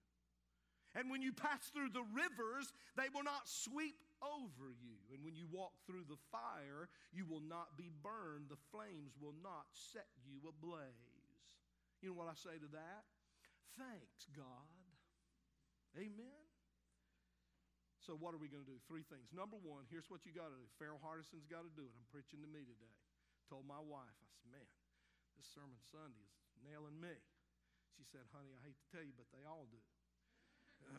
And 0.94 1.08
when 1.08 1.22
you 1.22 1.32
pass 1.32 1.70
through 1.72 1.94
the 1.94 2.04
rivers, 2.12 2.74
they 2.96 3.08
will 3.14 3.24
not 3.24 3.46
sweep 3.46 3.96
over 4.20 4.74
you. 4.82 4.98
And 5.14 5.24
when 5.24 5.34
you 5.34 5.46
walk 5.50 5.72
through 5.86 6.04
the 6.10 6.20
fire, 6.30 6.90
you 7.14 7.24
will 7.24 7.42
not 7.42 7.78
be 7.78 7.90
burned. 8.02 8.50
The 8.50 8.60
flames 8.70 9.16
will 9.16 9.34
not 9.42 9.70
set 9.72 10.10
you 10.26 10.42
ablaze. 10.44 10.92
You 12.02 12.10
know 12.10 12.18
what 12.18 12.28
I 12.28 12.36
say 12.36 12.58
to 12.58 12.70
that? 12.76 13.02
Thanks, 13.78 14.28
God. 14.36 14.68
Amen. 15.96 16.51
So, 18.02 18.18
what 18.18 18.34
are 18.34 18.42
we 18.42 18.50
going 18.50 18.66
to 18.66 18.70
do? 18.70 18.82
Three 18.90 19.06
things. 19.06 19.30
Number 19.30 19.54
one, 19.62 19.86
here's 19.86 20.10
what 20.10 20.26
you 20.26 20.34
got 20.34 20.50
to 20.50 20.58
do. 20.58 20.66
Farrell 20.74 20.98
Hardison's 20.98 21.46
got 21.46 21.62
to 21.62 21.70
do 21.78 21.86
it. 21.86 21.94
I'm 21.94 22.08
preaching 22.10 22.42
to 22.42 22.50
me 22.50 22.66
today. 22.66 22.94
Told 23.46 23.62
my 23.62 23.78
wife, 23.78 24.10
I 24.18 24.26
said, 24.34 24.50
man, 24.50 24.70
this 25.38 25.46
sermon 25.54 25.78
Sunday 25.86 26.26
is 26.50 26.58
nailing 26.66 26.98
me. 26.98 27.14
She 27.94 28.02
said, 28.02 28.26
honey, 28.34 28.50
I 28.50 28.60
hate 28.66 28.74
to 28.74 28.88
tell 28.90 29.06
you, 29.06 29.14
but 29.14 29.30
they 29.30 29.46
all 29.46 29.70
do. 29.70 29.82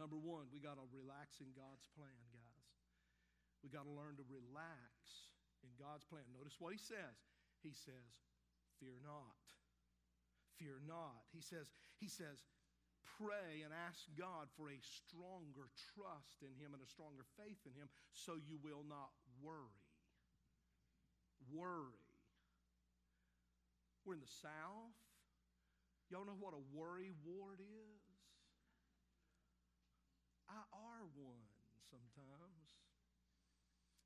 Number 0.00 0.20
one, 0.20 0.52
we 0.52 0.60
got 0.60 0.76
to 0.76 0.84
relax 0.92 1.40
in 1.40 1.48
God's 1.56 1.88
plan, 1.96 2.20
guys. 2.28 2.68
We 3.64 3.72
got 3.72 3.88
to 3.88 3.94
learn 3.94 4.20
to 4.20 4.26
relax 4.28 5.32
in 5.64 5.72
God's 5.80 6.04
plan. 6.04 6.28
Notice 6.28 6.60
what 6.60 6.76
he 6.76 6.80
says. 6.80 7.16
He 7.64 7.72
says, 7.72 8.12
fear 8.76 9.00
not. 9.00 9.40
Fear 10.60 10.84
not. 10.84 11.24
He 11.32 11.40
says, 11.40 11.72
he 11.96 12.06
says, 12.06 12.44
pray 13.16 13.64
and 13.64 13.72
ask 13.72 14.04
God 14.18 14.52
for 14.58 14.68
a 14.68 14.80
stronger 14.82 15.72
trust 15.96 16.44
in 16.44 16.52
Him 16.60 16.76
and 16.76 16.82
a 16.84 16.90
stronger 16.90 17.24
faith 17.40 17.62
in 17.64 17.72
Him 17.72 17.88
so 18.12 18.36
you 18.36 18.60
will 18.60 18.84
not 18.84 19.14
worry. 19.40 19.86
Worry. 21.48 22.04
We're 24.04 24.18
in 24.18 24.24
the 24.24 24.36
South. 24.42 24.96
Y'all 26.10 26.24
know 26.24 26.36
what 26.40 26.56
a 26.56 26.62
worry 26.72 27.12
ward 27.24 27.60
is? 27.60 28.04
I 30.48 30.64
are 30.72 31.04
one 31.14 31.44
sometimes. 31.92 32.57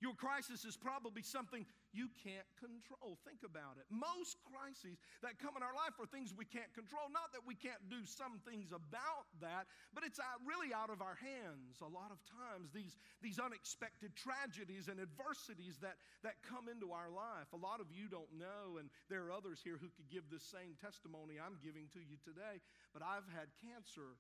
Your 0.03 0.19
crisis 0.19 0.67
is 0.67 0.75
probably 0.75 1.23
something 1.23 1.63
you 1.95 2.11
can't 2.27 2.51
control. 2.59 3.23
Think 3.23 3.47
about 3.47 3.79
it. 3.79 3.87
Most 3.87 4.35
crises 4.43 4.99
that 5.23 5.39
come 5.39 5.55
in 5.55 5.63
our 5.63 5.79
life 5.79 5.95
are 6.03 6.11
things 6.11 6.35
we 6.35 6.43
can't 6.43 6.75
control. 6.75 7.07
Not 7.15 7.31
that 7.31 7.47
we 7.47 7.55
can't 7.55 7.79
do 7.87 8.03
some 8.03 8.43
things 8.43 8.75
about 8.75 9.31
that, 9.39 9.71
but 9.95 10.03
it's 10.03 10.19
really 10.43 10.75
out 10.75 10.91
of 10.91 11.07
our 11.07 11.15
hands. 11.23 11.79
A 11.79 11.87
lot 11.87 12.11
of 12.11 12.19
times, 12.27 12.75
these, 12.75 12.99
these 13.23 13.39
unexpected 13.39 14.19
tragedies 14.19 14.91
and 14.91 14.99
adversities 14.99 15.79
that, 15.79 16.03
that 16.27 16.43
come 16.43 16.67
into 16.67 16.91
our 16.91 17.07
life. 17.07 17.47
A 17.55 17.61
lot 17.63 17.79
of 17.79 17.87
you 17.95 18.11
don't 18.11 18.35
know, 18.35 18.83
and 18.83 18.91
there 19.07 19.23
are 19.23 19.31
others 19.31 19.63
here 19.63 19.79
who 19.79 19.95
could 19.95 20.11
give 20.11 20.27
this 20.35 20.43
same 20.43 20.75
testimony 20.83 21.39
I'm 21.39 21.63
giving 21.63 21.87
to 21.95 22.03
you 22.03 22.19
today, 22.27 22.59
but 22.91 23.07
I've 23.07 23.31
had 23.31 23.55
cancer 23.63 24.19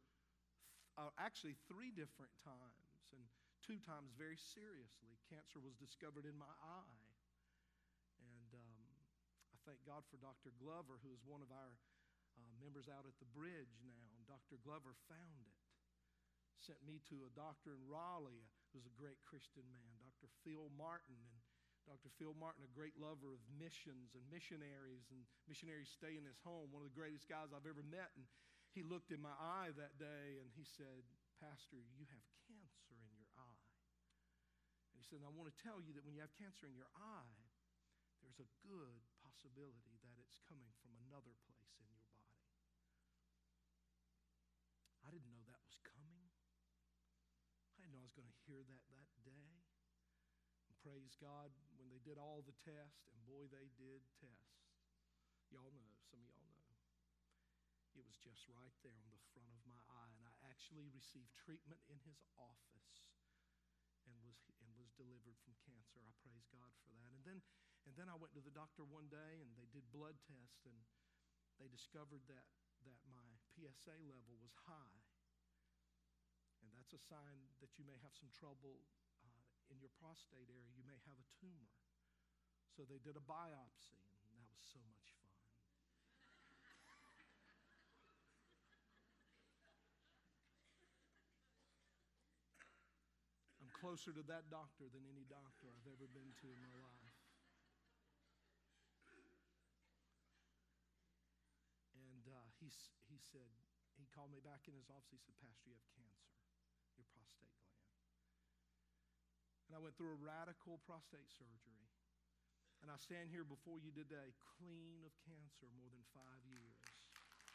uh, 0.94 1.10
actually 1.18 1.58
three 1.66 1.90
different 1.90 2.30
times, 2.46 2.86
and 3.16 3.26
two 3.62 3.78
times 3.86 4.10
very 4.18 4.38
seriously. 4.38 5.14
Cancer 5.30 5.62
was 5.62 5.78
discovered 5.78 6.26
in 6.26 6.34
my 6.34 6.50
eye. 6.62 7.06
And 8.18 8.50
um, 8.58 8.82
I 9.54 9.58
thank 9.64 9.82
God 9.86 10.02
for 10.10 10.18
Dr. 10.18 10.50
Glover, 10.58 10.98
who 11.00 11.14
is 11.14 11.22
one 11.22 11.40
of 11.40 11.50
our 11.54 11.74
uh, 12.34 12.52
members 12.58 12.90
out 12.90 13.06
at 13.06 13.16
the 13.22 13.30
bridge 13.30 13.78
now. 13.86 14.04
And 14.18 14.26
Dr. 14.26 14.58
Glover 14.66 14.98
found 15.06 15.46
it. 15.46 15.62
Sent 16.58 16.78
me 16.86 17.02
to 17.10 17.26
a 17.26 17.30
doctor 17.34 17.74
in 17.74 17.82
Raleigh 17.90 18.46
who's 18.70 18.86
a 18.86 18.94
great 18.98 19.18
Christian 19.26 19.66
man, 19.70 19.92
Dr. 20.02 20.30
Phil 20.42 20.70
Martin. 20.74 21.18
And 21.18 21.38
Dr. 21.86 22.10
Phil 22.18 22.34
Martin, 22.38 22.62
a 22.62 22.72
great 22.72 22.94
lover 22.94 23.34
of 23.34 23.42
missions 23.58 24.14
and 24.14 24.22
missionaries, 24.30 25.10
and 25.10 25.22
missionaries 25.50 25.90
stay 25.90 26.14
in 26.14 26.22
his 26.22 26.38
home, 26.46 26.70
one 26.70 26.86
of 26.86 26.88
the 26.88 26.98
greatest 26.98 27.26
guys 27.26 27.50
I've 27.50 27.66
ever 27.66 27.82
met. 27.82 28.14
And 28.14 28.24
he 28.72 28.86
looked 28.86 29.10
in 29.10 29.20
my 29.20 29.34
eye 29.36 29.74
that 29.76 29.98
day 29.98 30.40
and 30.40 30.48
he 30.54 30.64
said, 30.64 31.02
Pastor, 31.42 31.82
you 31.98 32.06
have 32.08 32.24
cancer 32.46 32.96
in 32.96 33.10
your 33.12 33.28
eye. 33.34 33.66
And 34.91 34.91
he 35.02 35.10
said, 35.10 35.26
I 35.26 35.34
want 35.34 35.50
to 35.50 35.58
tell 35.58 35.82
you 35.82 35.90
that 35.98 36.06
when 36.06 36.14
you 36.14 36.22
have 36.22 36.30
cancer 36.38 36.70
in 36.70 36.78
your 36.78 36.86
eye, 36.94 37.42
there's 38.22 38.38
a 38.38 38.46
good 38.62 39.02
possibility 39.18 39.98
that 40.06 40.14
it's 40.22 40.38
coming 40.46 40.70
from 40.78 40.94
another 41.10 41.34
place 41.50 41.74
in 41.82 41.90
your 41.90 42.06
body. 42.06 42.38
I 45.02 45.10
didn't 45.10 45.26
know 45.34 45.42
that 45.50 45.58
was 45.66 45.74
coming. 45.82 46.30
I 47.74 47.82
didn't 47.82 47.98
know 47.98 48.06
I 48.06 48.06
was 48.06 48.14
going 48.14 48.30
to 48.30 48.40
hear 48.46 48.62
that 48.62 48.86
that 48.94 49.10
day. 49.26 49.58
And 50.70 50.78
praise 50.86 51.18
God, 51.18 51.50
when 51.82 51.90
they 51.90 51.98
did 52.06 52.14
all 52.14 52.46
the 52.46 52.54
tests, 52.62 53.10
and 53.10 53.26
boy, 53.26 53.50
they 53.50 53.74
did 53.74 54.06
tests. 54.22 54.70
Y'all 55.50 55.74
know, 55.74 55.98
some 56.14 56.22
of 56.22 56.30
y'all 56.30 56.54
know. 56.62 56.78
It 57.98 58.06
was 58.06 58.22
just 58.22 58.46
right 58.54 58.78
there 58.86 59.02
on 59.02 59.10
the 59.10 59.26
front 59.34 59.50
of 59.50 59.66
my 59.66 59.82
eye, 59.90 60.14
and 60.14 60.22
I 60.22 60.34
actually 60.46 60.86
received 60.94 61.34
treatment 61.42 61.82
in 61.90 61.98
his 62.06 62.22
office 62.38 63.10
and 64.06 64.14
was, 64.22 64.38
was 64.82 64.90
delivered 64.98 65.38
from 65.46 65.54
cancer. 65.62 66.02
I 66.02 66.10
praise 66.26 66.42
God 66.50 66.74
for 66.82 66.90
that. 66.98 67.14
And 67.14 67.22
then, 67.22 67.38
and 67.86 67.94
then 67.94 68.10
I 68.10 68.18
went 68.18 68.34
to 68.34 68.42
the 68.42 68.50
doctor 68.50 68.82
one 68.82 69.06
day, 69.06 69.38
and 69.46 69.54
they 69.54 69.70
did 69.70 69.86
blood 69.94 70.18
tests, 70.26 70.66
and 70.66 70.74
they 71.62 71.70
discovered 71.70 72.26
that, 72.26 72.50
that 72.82 72.98
my 73.06 73.38
PSA 73.54 73.94
level 74.10 74.34
was 74.42 74.50
high. 74.66 74.98
And 76.66 76.74
that's 76.74 76.90
a 76.90 77.02
sign 77.06 77.46
that 77.62 77.70
you 77.78 77.86
may 77.86 77.94
have 78.02 78.14
some 78.18 78.30
trouble 78.34 78.82
uh, 79.22 79.70
in 79.70 79.78
your 79.78 79.94
prostate 80.02 80.50
area. 80.50 80.74
You 80.74 80.82
may 80.82 80.98
have 81.06 81.18
a 81.18 81.26
tumor. 81.38 81.70
So 82.74 82.82
they 82.82 82.98
did 82.98 83.14
a 83.14 83.22
biopsy, 83.22 84.02
and 84.26 84.34
that 84.34 84.50
was 84.50 84.66
so 84.66 84.82
much 84.90 85.06
fun. 85.14 85.30
I'm 93.60 93.70
closer 93.92 94.16
to 94.16 94.24
that 94.24 94.48
doctor 94.48 94.88
than 94.88 95.04
any 95.04 95.20
doctor 95.28 95.68
I've 95.68 95.84
ever 95.84 96.08
been 96.16 96.32
to 96.40 96.48
in 96.48 96.56
my 96.64 96.72
life. 96.80 97.16
And 101.92 102.24
uh, 102.24 102.48
he, 102.56 102.72
he 103.12 103.20
said, 103.20 103.52
he 104.00 104.08
called 104.16 104.32
me 104.32 104.40
back 104.40 104.64
in 104.64 104.72
his 104.72 104.88
office. 104.88 105.12
He 105.12 105.20
said, 105.20 105.36
Pastor, 105.44 105.68
you 105.68 105.76
have 105.76 105.84
cancer, 105.92 106.40
your 106.96 107.04
prostate 107.12 107.36
gland. 107.36 107.84
And 109.68 109.76
I 109.76 109.78
went 109.84 109.92
through 110.00 110.16
a 110.16 110.20
radical 110.24 110.80
prostate 110.88 111.28
surgery. 111.28 111.84
And 112.80 112.88
I 112.88 112.96
stand 112.96 113.28
here 113.28 113.44
before 113.44 113.76
you 113.76 113.92
today, 113.92 114.32
clean 114.56 115.04
of 115.04 115.12
cancer 115.28 115.68
more 115.76 115.92
than 115.92 116.00
five 116.16 116.40
years. 116.48 116.80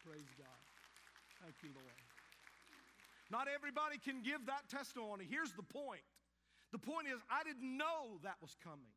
Praise 0.06 0.30
God. 0.38 0.62
Thank 1.42 1.58
you, 1.66 1.74
Lord. 1.74 1.98
Not 3.34 3.50
everybody 3.50 3.98
can 3.98 4.22
give 4.22 4.46
that 4.46 4.70
testimony. 4.70 5.26
Here's 5.26 5.58
the 5.58 5.66
point 5.66 6.06
the 6.78 6.86
point 6.86 7.10
is, 7.10 7.18
I 7.26 7.42
didn't 7.42 7.66
know 7.66 8.22
that 8.22 8.38
was 8.38 8.54
coming. 8.62 8.94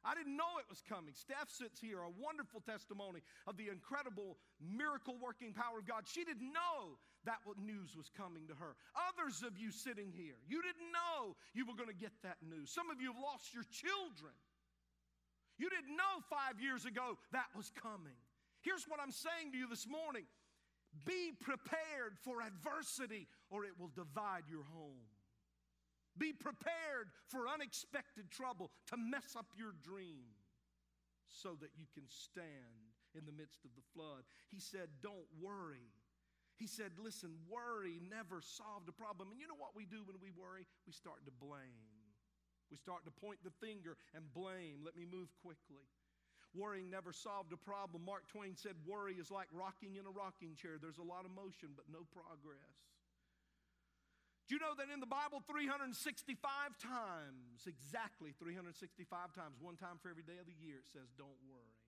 I 0.00 0.16
didn't 0.16 0.32
know 0.32 0.56
it 0.56 0.64
was 0.72 0.80
coming. 0.80 1.12
Steph 1.12 1.52
sits 1.52 1.76
here, 1.76 2.00
a 2.00 2.08
wonderful 2.08 2.64
testimony 2.64 3.20
of 3.44 3.60
the 3.60 3.68
incredible 3.68 4.40
miracle 4.56 5.20
working 5.20 5.52
power 5.52 5.76
of 5.76 5.84
God. 5.84 6.08
She 6.08 6.24
didn't 6.24 6.48
know 6.48 6.96
that 7.28 7.44
news 7.60 7.92
was 7.92 8.08
coming 8.08 8.48
to 8.48 8.56
her. 8.56 8.80
Others 9.12 9.44
of 9.44 9.60
you 9.60 9.68
sitting 9.68 10.08
here, 10.08 10.40
you 10.48 10.64
didn't 10.64 10.88
know 10.88 11.36
you 11.52 11.68
were 11.68 11.76
going 11.76 11.92
to 11.92 12.00
get 12.00 12.16
that 12.24 12.40
news. 12.40 12.72
Some 12.72 12.88
of 12.88 12.96
you 12.96 13.12
have 13.12 13.20
lost 13.20 13.52
your 13.52 13.68
children. 13.68 14.32
You 15.60 15.68
didn't 15.68 15.92
know 15.92 16.24
five 16.32 16.56
years 16.64 16.88
ago 16.88 17.20
that 17.36 17.52
was 17.52 17.68
coming. 17.76 18.16
Here's 18.64 18.88
what 18.88 19.04
I'm 19.04 19.12
saying 19.12 19.52
to 19.52 19.58
you 19.60 19.68
this 19.68 19.84
morning 19.84 20.24
be 21.04 21.36
prepared 21.44 22.16
for 22.24 22.40
adversity, 22.40 23.28
or 23.52 23.68
it 23.68 23.76
will 23.78 23.92
divide 23.94 24.48
your 24.48 24.64
home. 24.72 25.06
Be 26.20 26.36
prepared 26.36 27.08
for 27.32 27.48
unexpected 27.48 28.28
trouble 28.28 28.68
to 28.92 29.00
mess 29.00 29.32
up 29.32 29.48
your 29.56 29.72
dream 29.80 30.36
so 31.32 31.56
that 31.64 31.72
you 31.80 31.88
can 31.96 32.04
stand 32.12 32.92
in 33.16 33.24
the 33.24 33.32
midst 33.32 33.64
of 33.64 33.72
the 33.72 33.86
flood. 33.96 34.28
He 34.52 34.60
said, 34.60 34.92
Don't 35.00 35.26
worry. 35.40 35.88
He 36.60 36.68
said, 36.68 36.92
Listen, 37.00 37.32
worry 37.48 38.04
never 38.04 38.44
solved 38.44 38.92
a 38.92 38.92
problem. 38.92 39.32
And 39.32 39.40
you 39.40 39.48
know 39.48 39.56
what 39.56 39.72
we 39.72 39.88
do 39.88 40.04
when 40.04 40.20
we 40.20 40.28
worry? 40.28 40.68
We 40.84 40.92
start 40.92 41.24
to 41.24 41.32
blame. 41.32 41.88
We 42.68 42.76
start 42.76 43.08
to 43.08 43.10
point 43.10 43.40
the 43.40 43.56
finger 43.56 43.96
and 44.12 44.28
blame. 44.36 44.84
Let 44.84 44.94
me 45.00 45.08
move 45.08 45.32
quickly. 45.40 45.88
Worrying 46.52 46.90
never 46.90 47.16
solved 47.16 47.54
a 47.54 47.56
problem. 47.56 48.04
Mark 48.04 48.28
Twain 48.28 48.60
said, 48.60 48.76
Worry 48.84 49.16
is 49.16 49.32
like 49.32 49.48
rocking 49.56 49.96
in 49.96 50.04
a 50.04 50.12
rocking 50.12 50.52
chair. 50.52 50.76
There's 50.76 51.00
a 51.00 51.06
lot 51.06 51.24
of 51.24 51.32
motion, 51.32 51.72
but 51.72 51.88
no 51.88 52.04
progress. 52.12 52.76
Do 54.50 54.58
you 54.58 54.62
know 54.66 54.74
that 54.82 54.90
in 54.90 54.98
the 54.98 55.06
Bible, 55.06 55.38
365 55.46 55.94
times, 56.82 57.70
exactly 57.70 58.34
365 58.34 59.06
times, 59.30 59.54
one 59.62 59.78
time 59.78 60.02
for 60.02 60.10
every 60.10 60.26
day 60.26 60.42
of 60.42 60.50
the 60.50 60.58
year, 60.58 60.82
it 60.82 60.90
says, 60.90 61.06
Don't 61.14 61.38
worry. 61.46 61.78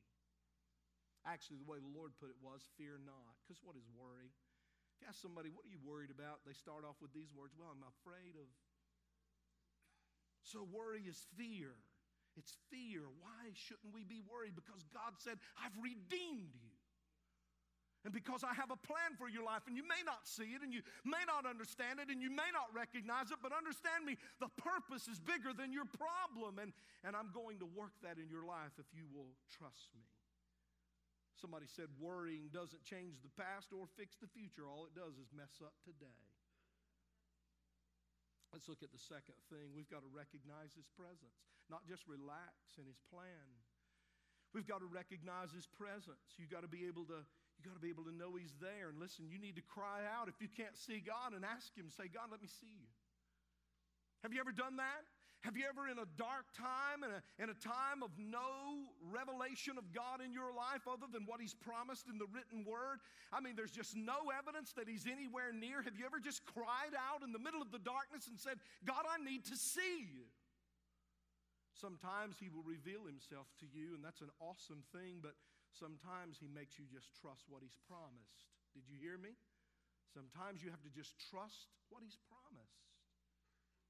Actually, 1.27 1.59
the 1.59 1.67
way 1.67 1.83
the 1.83 1.91
Lord 1.91 2.15
put 2.23 2.31
it 2.31 2.39
was, 2.39 2.63
Fear 2.79 3.03
not. 3.03 3.35
Because 3.43 3.59
what 3.67 3.75
is 3.75 3.83
worry? 3.99 4.31
If 4.31 5.03
you 5.03 5.11
ask 5.11 5.19
somebody, 5.19 5.51
What 5.51 5.67
are 5.67 5.75
you 5.75 5.83
worried 5.83 6.15
about? 6.15 6.47
They 6.47 6.55
start 6.55 6.87
off 6.87 7.03
with 7.03 7.11
these 7.11 7.35
words 7.35 7.59
Well, 7.59 7.75
I'm 7.75 7.83
afraid 7.83 8.39
of 8.39 8.47
so, 10.43 10.67
worry 10.67 11.07
is 11.07 11.19
fear. 11.39 11.71
It's 12.37 12.57
fear. 12.71 13.07
Why 13.23 13.55
shouldn't 13.55 13.95
we 13.95 14.05
be 14.05 14.21
worried? 14.27 14.57
Because 14.57 14.83
God 14.91 15.15
said, 15.19 15.39
I've 15.57 15.77
redeemed 15.79 16.57
you. 16.59 16.72
And 18.03 18.11
because 18.11 18.43
I 18.43 18.51
have 18.59 18.75
a 18.75 18.81
plan 18.83 19.15
for 19.15 19.31
your 19.31 19.47
life, 19.47 19.63
and 19.71 19.79
you 19.79 19.87
may 19.87 20.03
not 20.03 20.27
see 20.27 20.59
it, 20.59 20.67
and 20.67 20.75
you 20.75 20.83
may 21.07 21.23
not 21.23 21.47
understand 21.47 22.03
it, 22.03 22.11
and 22.11 22.19
you 22.19 22.35
may 22.35 22.51
not 22.51 22.67
recognize 22.75 23.31
it, 23.31 23.39
but 23.39 23.55
understand 23.55 24.03
me, 24.03 24.19
the 24.43 24.51
purpose 24.59 25.07
is 25.07 25.23
bigger 25.23 25.55
than 25.55 25.71
your 25.71 25.87
problem, 25.87 26.59
and, 26.59 26.75
and 27.07 27.15
I'm 27.15 27.31
going 27.31 27.63
to 27.63 27.69
work 27.71 27.95
that 28.03 28.19
in 28.19 28.27
your 28.27 28.43
life 28.43 28.75
if 28.75 28.91
you 28.91 29.07
will 29.07 29.31
trust 29.55 29.95
me. 29.95 30.03
Somebody 31.39 31.71
said 31.71 31.91
worrying 31.99 32.51
doesn't 32.51 32.83
change 32.83 33.23
the 33.23 33.31
past 33.39 33.71
or 33.71 33.87
fix 33.95 34.19
the 34.19 34.31
future, 34.31 34.67
all 34.67 34.83
it 34.83 34.99
does 34.99 35.15
is 35.23 35.31
mess 35.31 35.63
up 35.63 35.79
today. 35.87 36.23
Let's 38.51 38.69
look 38.69 38.85
at 38.85 38.93
the 38.93 39.01
second 39.01 39.39
thing. 39.49 39.73
We've 39.73 39.89
got 39.89 40.05
to 40.05 40.13
recognize 40.13 40.77
His 40.77 40.85
presence, 40.93 41.39
not 41.73 41.89
just 41.89 42.05
relax 42.05 42.77
in 42.77 42.85
His 42.85 43.01
plan. 43.09 43.49
We've 44.53 44.69
got 44.69 44.85
to 44.85 44.91
recognize 44.91 45.57
His 45.57 45.65
presence. 45.65 46.37
You've 46.37 46.53
got 46.53 46.61
to 46.61 46.69
be 46.69 46.85
able 46.85 47.09
to. 47.09 47.25
You 47.63 47.71
got 47.71 47.79
to 47.79 47.85
be 47.85 47.95
able 47.95 48.11
to 48.11 48.15
know 48.15 48.35
He's 48.35 48.59
there. 48.59 48.91
And 48.91 48.99
listen, 48.99 49.31
you 49.31 49.39
need 49.39 49.55
to 49.55 49.63
cry 49.63 50.03
out 50.03 50.27
if 50.27 50.43
you 50.43 50.51
can't 50.51 50.75
see 50.75 50.99
God 50.99 51.31
and 51.31 51.47
ask 51.47 51.71
Him, 51.79 51.87
say, 51.87 52.11
God, 52.11 52.27
let 52.35 52.43
me 52.43 52.51
see 52.51 52.75
you. 52.75 52.91
Have 54.27 54.35
you 54.35 54.43
ever 54.43 54.51
done 54.51 54.83
that? 54.83 55.07
Have 55.47 55.55
you 55.59 55.67
ever, 55.67 55.87
in 55.91 55.99
a 55.99 56.07
dark 56.19 56.51
time, 56.55 57.07
in 57.07 57.11
a, 57.11 57.21
in 57.39 57.51
a 57.51 57.59
time 57.59 58.03
of 58.03 58.11
no 58.19 58.91
revelation 59.11 59.75
of 59.79 59.91
God 59.95 60.23
in 60.23 60.31
your 60.35 60.55
life 60.55 60.87
other 60.91 61.07
than 61.07 61.23
what 61.27 61.39
He's 61.39 61.55
promised 61.55 62.11
in 62.11 62.19
the 62.19 62.27
written 62.35 62.67
word? 62.67 62.99
I 63.31 63.39
mean, 63.39 63.55
there's 63.55 63.75
just 63.75 63.95
no 63.95 64.31
evidence 64.31 64.75
that 64.75 64.91
He's 64.91 65.07
anywhere 65.07 65.55
near. 65.55 65.83
Have 65.83 65.95
you 65.95 66.07
ever 66.07 66.19
just 66.19 66.43
cried 66.47 66.95
out 66.99 67.23
in 67.23 67.31
the 67.31 67.43
middle 67.43 67.63
of 67.63 67.71
the 67.71 67.83
darkness 67.83 68.27
and 68.27 68.39
said, 68.39 68.59
God, 68.87 69.07
I 69.07 69.23
need 69.23 69.47
to 69.51 69.59
see 69.59 70.07
you? 70.11 70.27
Sometimes 71.75 72.39
He 72.39 72.47
will 72.47 72.63
reveal 72.63 73.03
Himself 73.07 73.51
to 73.63 73.67
you, 73.67 73.99
and 73.99 74.03
that's 74.03 74.23
an 74.23 74.31
awesome 74.39 74.87
thing, 74.95 75.19
but 75.19 75.35
sometimes 75.73 76.39
He 76.39 76.49
makes 76.49 76.79
you 76.79 76.85
just 76.89 77.13
trust 77.19 77.49
what 77.49 77.65
He's 77.65 77.79
promised. 77.89 78.53
Did 78.77 78.89
you 78.89 78.97
hear 78.97 79.17
me? 79.17 79.37
Sometimes 80.13 80.61
you 80.61 80.69
have 80.69 80.85
to 80.85 80.93
just 80.93 81.17
trust 81.33 81.73
what 81.89 82.05
He's 82.05 82.21
promised. 82.29 82.83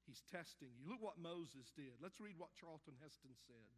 He's 0.07 0.23
testing 0.27 0.71
you. 0.75 0.83
Look 0.83 0.99
what 0.99 1.19
Moses 1.19 1.71
did. 1.75 1.95
Let's 2.03 2.19
read 2.19 2.35
what 2.35 2.51
Charlton 2.59 2.99
Heston 2.99 3.35
said. 3.47 3.71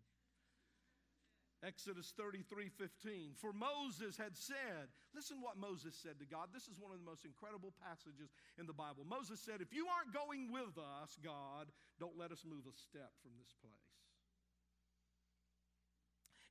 Exodus 1.63 2.13
33 2.17 2.69
15. 2.69 3.33
For 3.39 3.53
Moses 3.53 4.17
had 4.17 4.37
said, 4.37 4.91
listen 5.15 5.41
what 5.41 5.57
Moses 5.57 5.97
said 5.97 6.19
to 6.19 6.27
God. 6.27 6.53
This 6.53 6.67
is 6.69 6.77
one 6.77 6.91
of 6.91 6.99
the 6.99 7.07
most 7.07 7.25
incredible 7.25 7.73
passages 7.81 8.29
in 8.59 8.67
the 8.69 8.75
Bible. 8.75 9.01
Moses 9.07 9.39
said, 9.39 9.61
If 9.61 9.73
you 9.73 9.87
aren't 9.89 10.13
going 10.13 10.51
with 10.51 10.77
us, 10.77 11.17
God, 11.23 11.71
don't 11.97 12.19
let 12.19 12.29
us 12.29 12.45
move 12.45 12.67
a 12.69 12.75
step 12.75 13.15
from 13.23 13.33
this 13.39 13.49
place. 13.63 13.94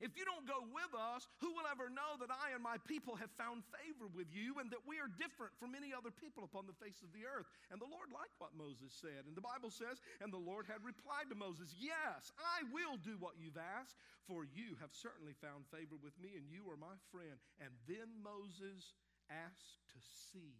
If 0.03 0.19
you 0.19 0.27
don't 0.27 0.43
go 0.43 0.59
with 0.75 0.91
us, 0.91 1.23
who 1.39 1.55
will 1.55 1.67
ever 1.71 1.87
know 1.87 2.19
that 2.19 2.27
I 2.27 2.51
and 2.51 2.59
my 2.59 2.75
people 2.83 3.15
have 3.15 3.31
found 3.39 3.63
favor 3.71 4.11
with 4.11 4.27
you 4.27 4.59
and 4.59 4.67
that 4.75 4.83
we 4.83 4.99
are 4.99 5.07
different 5.07 5.55
from 5.55 5.71
any 5.71 5.95
other 5.95 6.11
people 6.11 6.43
upon 6.43 6.67
the 6.67 6.75
face 6.83 6.99
of 6.99 7.15
the 7.15 7.23
earth? 7.23 7.47
And 7.71 7.79
the 7.79 7.87
Lord 7.87 8.11
liked 8.11 8.35
what 8.43 8.51
Moses 8.51 8.91
said. 8.91 9.23
And 9.23 9.39
the 9.39 9.45
Bible 9.45 9.71
says, 9.71 10.03
And 10.19 10.35
the 10.35 10.41
Lord 10.41 10.67
had 10.67 10.83
replied 10.83 11.31
to 11.31 11.37
Moses, 11.39 11.71
Yes, 11.79 12.35
I 12.35 12.67
will 12.75 12.99
do 12.99 13.15
what 13.23 13.39
you've 13.39 13.59
asked, 13.59 13.95
for 14.27 14.43
you 14.43 14.75
have 14.83 14.91
certainly 14.91 15.31
found 15.39 15.63
favor 15.71 15.95
with 15.95 16.15
me, 16.19 16.35
and 16.35 16.51
you 16.51 16.67
are 16.67 16.79
my 16.79 16.99
friend. 17.15 17.39
And 17.63 17.71
then 17.87 18.11
Moses 18.19 18.91
asked 19.31 19.79
to 19.95 19.99
see 20.31 20.59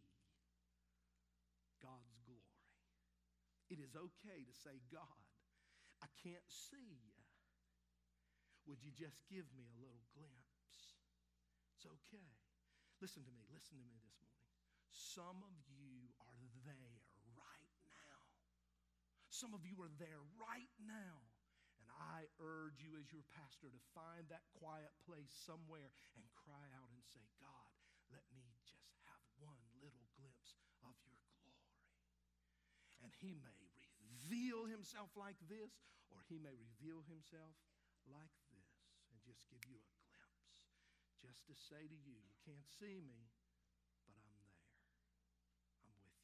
God's 1.84 2.16
glory. 2.24 2.56
It 3.68 3.84
is 3.84 4.00
okay 4.00 4.48
to 4.48 4.56
say, 4.64 4.80
God, 4.88 5.26
I 6.00 6.08
can't 6.24 6.46
see 6.48 6.88
you. 7.04 7.15
Would 8.66 8.82
you 8.82 8.90
just 8.90 9.22
give 9.30 9.46
me 9.54 9.70
a 9.70 9.78
little 9.78 10.02
glimpse? 10.18 10.98
It's 11.78 11.86
okay. 11.86 12.34
Listen 12.98 13.22
to 13.28 13.34
me, 13.34 13.46
listen 13.54 13.78
to 13.78 13.86
me 13.86 13.98
this 14.02 14.18
morning. 14.18 14.50
Some 14.90 15.44
of 15.46 15.56
you 15.70 16.10
are 16.18 16.42
there 16.66 16.98
right 17.38 17.76
now. 17.92 18.22
Some 19.30 19.54
of 19.54 19.68
you 19.68 19.78
are 19.84 19.92
there 20.02 20.24
right 20.40 20.72
now. 20.82 21.22
And 21.78 21.92
I 21.92 22.26
urge 22.40 22.82
you, 22.82 22.96
as 22.98 23.12
your 23.12 23.28
pastor, 23.36 23.70
to 23.70 23.82
find 23.94 24.26
that 24.32 24.48
quiet 24.58 24.90
place 25.04 25.30
somewhere 25.46 25.92
and 26.16 26.24
cry 26.34 26.66
out 26.80 26.90
and 26.96 27.04
say, 27.06 27.22
God, 27.38 27.70
let 28.10 28.26
me 28.34 28.48
just 28.64 28.90
have 29.06 29.22
one 29.44 29.60
little 29.84 30.08
glimpse 30.16 30.56
of 30.82 30.96
your 31.06 31.20
glory. 31.36 31.62
And 33.04 33.12
he 33.20 33.36
may 33.44 33.60
reveal 34.02 34.66
himself 34.66 35.12
like 35.20 35.38
this, 35.52 35.84
or 36.10 36.24
he 36.32 36.40
may 36.40 36.56
reveal 36.56 37.04
himself 37.06 37.54
like 38.08 38.32
just 39.36 39.52
give 39.52 39.68
you 39.68 39.76
a 39.76 39.88
glimpse, 40.00 40.64
just 41.20 41.44
to 41.52 41.54
say 41.68 41.84
to 41.84 41.98
you, 42.08 42.16
you 42.16 42.38
can't 42.48 42.70
see 42.80 43.04
me, 43.04 43.28
but 44.08 44.16
I'm 44.16 44.24
there. 44.32 44.56
I'm 45.84 45.92
with 45.92 46.08
you. 46.08 46.16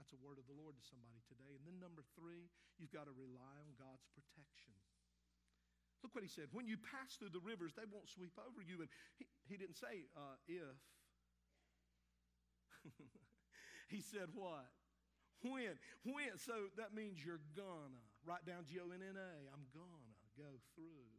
That's 0.00 0.16
a 0.16 0.20
word 0.24 0.40
of 0.40 0.48
the 0.48 0.56
Lord 0.56 0.80
to 0.80 0.84
somebody 0.88 1.20
today. 1.28 1.52
And 1.52 1.68
then 1.68 1.76
number 1.76 2.00
three, 2.16 2.48
you've 2.80 2.94
got 2.94 3.04
to 3.04 3.14
rely 3.14 3.54
on 3.60 3.76
God's 3.76 4.08
protection. 4.16 4.72
Look 6.00 6.16
what 6.16 6.24
he 6.24 6.32
said. 6.32 6.52
When 6.52 6.68
you 6.68 6.76
pass 6.80 7.16
through 7.16 7.32
the 7.32 7.40
rivers, 7.40 7.72
they 7.76 7.88
won't 7.88 8.08
sweep 8.08 8.36
over 8.40 8.60
you. 8.60 8.80
And 8.84 8.88
he, 9.16 9.24
he 9.48 9.56
didn't 9.56 9.76
say 9.76 10.08
uh, 10.16 10.36
if. 10.44 10.76
he 13.92 14.04
said 14.04 14.28
what? 14.36 14.68
When. 15.40 15.80
When. 16.04 16.36
So 16.36 16.72
that 16.76 16.92
means 16.92 17.24
you're 17.24 17.44
gonna. 17.56 18.04
Write 18.24 18.48
down 18.48 18.64
G 18.64 18.80
O 18.80 18.88
N 18.88 19.04
N 19.04 19.20
A. 19.20 19.32
I'm 19.52 19.68
gonna 19.76 20.16
go 20.36 20.56
through. 20.72 21.13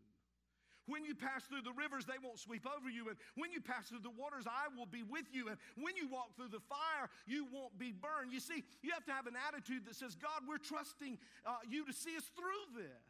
When 0.88 1.04
you 1.04 1.16
pass 1.16 1.44
through 1.46 1.62
the 1.62 1.74
rivers, 1.74 2.06
they 2.06 2.20
won't 2.22 2.40
sweep 2.40 2.66
over 2.66 2.90
you. 2.90 3.10
And 3.10 3.18
when 3.36 3.52
you 3.52 3.62
pass 3.62 3.90
through 3.90 4.06
the 4.06 4.14
waters, 4.14 4.46
I 4.46 4.70
will 4.78 4.86
be 4.86 5.04
with 5.04 5.26
you. 5.32 5.50
And 5.50 5.58
when 5.82 5.96
you 5.96 6.08
walk 6.08 6.36
through 6.36 6.50
the 6.50 6.64
fire, 6.70 7.10
you 7.26 7.48
won't 7.52 7.78
be 7.78 7.92
burned. 7.92 8.32
You 8.32 8.40
see, 8.40 8.64
you 8.82 8.92
have 8.92 9.06
to 9.06 9.14
have 9.14 9.28
an 9.28 9.36
attitude 9.36 9.86
that 9.86 9.96
says, 9.96 10.16
God, 10.16 10.46
we're 10.48 10.62
trusting 10.62 11.18
uh, 11.46 11.58
you 11.70 11.86
to 11.86 11.94
see 11.94 12.16
us 12.18 12.26
through 12.36 12.78
this. 12.78 13.04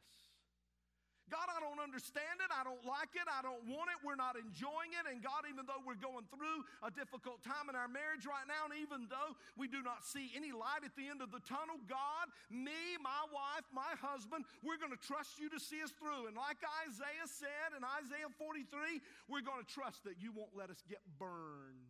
God, 1.26 1.50
I 1.50 1.58
don't 1.58 1.82
understand 1.82 2.38
it. 2.38 2.54
I 2.54 2.62
don't 2.62 2.86
like 2.86 3.18
it. 3.18 3.26
I 3.26 3.42
don't 3.42 3.66
want 3.66 3.90
it. 3.90 3.98
We're 4.06 4.20
not 4.20 4.38
enjoying 4.38 4.94
it. 4.94 5.10
And 5.10 5.26
God, 5.26 5.50
even 5.50 5.66
though 5.66 5.82
we're 5.82 5.98
going 5.98 6.30
through 6.30 6.62
a 6.86 6.94
difficult 6.94 7.42
time 7.42 7.66
in 7.66 7.74
our 7.74 7.90
marriage 7.90 8.30
right 8.30 8.46
now, 8.46 8.70
and 8.70 8.78
even 8.78 9.10
though 9.10 9.34
we 9.58 9.66
do 9.66 9.82
not 9.82 10.06
see 10.06 10.30
any 10.38 10.54
light 10.54 10.86
at 10.86 10.94
the 10.94 11.10
end 11.10 11.26
of 11.26 11.34
the 11.34 11.42
tunnel, 11.42 11.82
God, 11.90 12.30
me, 12.54 13.02
my 13.02 13.26
wife, 13.34 13.66
my 13.74 13.98
husband, 13.98 14.46
we're 14.62 14.78
going 14.78 14.94
to 14.94 15.02
trust 15.02 15.42
you 15.42 15.50
to 15.50 15.58
see 15.58 15.82
us 15.82 15.90
through. 15.98 16.30
And 16.30 16.38
like 16.38 16.62
Isaiah 16.86 17.26
said 17.26 17.74
in 17.74 17.82
Isaiah 17.82 18.30
43, 18.38 19.02
we're 19.26 19.42
going 19.42 19.66
to 19.66 19.70
trust 19.70 20.06
that 20.06 20.22
you 20.22 20.30
won't 20.30 20.54
let 20.54 20.70
us 20.70 20.86
get 20.86 21.02
burned. 21.18 21.90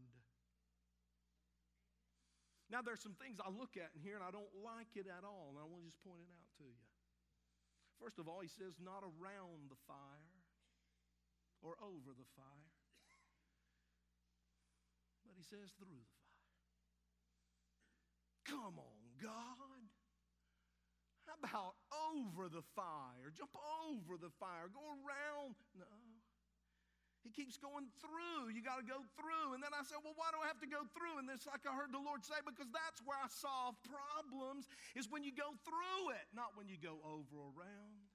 Now, 2.72 2.80
there's 2.82 3.04
some 3.04 3.20
things 3.20 3.44
I 3.44 3.52
look 3.52 3.76
at 3.76 3.92
in 3.94 4.00
here 4.00 4.16
and 4.16 4.24
I 4.24 4.32
don't 4.32 4.50
like 4.64 4.96
it 4.96 5.12
at 5.12 5.28
all, 5.28 5.52
and 5.52 5.60
I 5.60 5.68
want 5.68 5.84
to 5.84 5.92
just 5.92 6.00
point 6.02 6.24
it 6.24 6.32
out 6.32 6.48
to 6.60 6.64
you. 6.64 6.95
First 8.06 8.22
of 8.22 8.30
all, 8.30 8.38
he 8.38 8.54
says, 8.54 8.78
not 8.78 9.02
around 9.02 9.66
the 9.74 9.82
fire 9.90 10.38
or 11.66 11.74
over 11.82 12.14
the 12.14 12.30
fire, 12.38 12.70
but 15.26 15.34
he 15.34 15.42
says, 15.42 15.74
through 15.74 15.90
the 15.90 16.06
fire. 16.14 16.46
Come 18.46 18.78
on, 18.78 19.02
God. 19.18 19.90
How 21.26 21.34
about 21.42 21.74
over 22.14 22.46
the 22.46 22.62
fire? 22.78 23.34
Jump 23.34 23.58
over 23.58 24.22
the 24.22 24.30
fire, 24.38 24.70
go 24.70 24.86
around. 25.02 25.58
No. 25.74 25.90
He 27.26 27.34
keeps 27.34 27.58
going 27.58 27.90
through. 27.98 28.54
You 28.54 28.62
got 28.62 28.78
to 28.78 28.86
go 28.86 29.02
through. 29.18 29.58
And 29.58 29.60
then 29.66 29.74
I 29.74 29.82
said, 29.82 29.98
Well, 30.06 30.14
why 30.14 30.30
do 30.30 30.38
I 30.38 30.46
have 30.46 30.62
to 30.62 30.70
go 30.70 30.86
through? 30.94 31.18
And 31.18 31.26
this, 31.26 31.50
like 31.50 31.66
I 31.66 31.74
heard 31.74 31.90
the 31.90 31.98
Lord 31.98 32.22
say, 32.22 32.38
because 32.46 32.70
that's 32.70 33.02
where 33.02 33.18
I 33.18 33.26
solve 33.34 33.74
problems, 33.82 34.70
is 34.94 35.10
when 35.10 35.26
you 35.26 35.34
go 35.34 35.58
through 35.66 36.14
it, 36.14 36.30
not 36.38 36.54
when 36.54 36.70
you 36.70 36.78
go 36.78 37.02
over 37.02 37.50
around. 37.58 38.06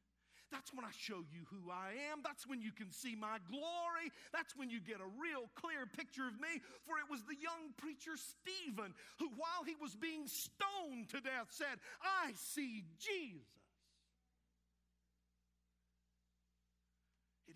That's 0.55 0.75
when 0.75 0.87
I 0.87 0.90
show 0.94 1.23
you 1.31 1.46
who 1.51 1.70
I 1.70 1.94
am. 2.11 2.23
That's 2.23 2.46
when 2.46 2.62
you 2.62 2.70
can 2.70 2.90
see 2.90 3.14
my 3.14 3.38
glory. 3.46 4.11
That's 4.35 4.55
when 4.59 4.70
you 4.70 4.83
get 4.83 4.99
a 4.99 5.11
real 5.18 5.46
clear 5.55 5.87
picture 5.87 6.27
of 6.27 6.35
me. 6.38 6.62
For 6.87 6.99
it 6.99 7.07
was 7.07 7.23
the 7.27 7.38
young 7.38 7.70
preacher 7.79 8.18
Stephen 8.18 8.94
who, 9.18 9.31
while 9.38 9.62
he 9.62 9.79
was 9.79 9.94
being 9.94 10.27
stoned 10.27 11.11
to 11.14 11.23
death, 11.23 11.51
said, 11.51 11.79
I 12.03 12.35
see 12.35 12.83
Jesus. 12.99 13.60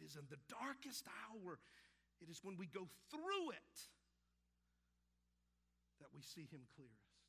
Is 0.05 0.17
in 0.17 0.29
the 0.29 0.39
darkest 0.53 1.09
hour, 1.27 1.59
it 2.21 2.29
is 2.29 2.41
when 2.45 2.57
we 2.57 2.67
go 2.67 2.87
through 3.11 3.51
it 3.51 3.77
that 6.01 6.13
we 6.15 6.21
see 6.21 6.47
him 6.53 6.69
clearest. 6.77 7.25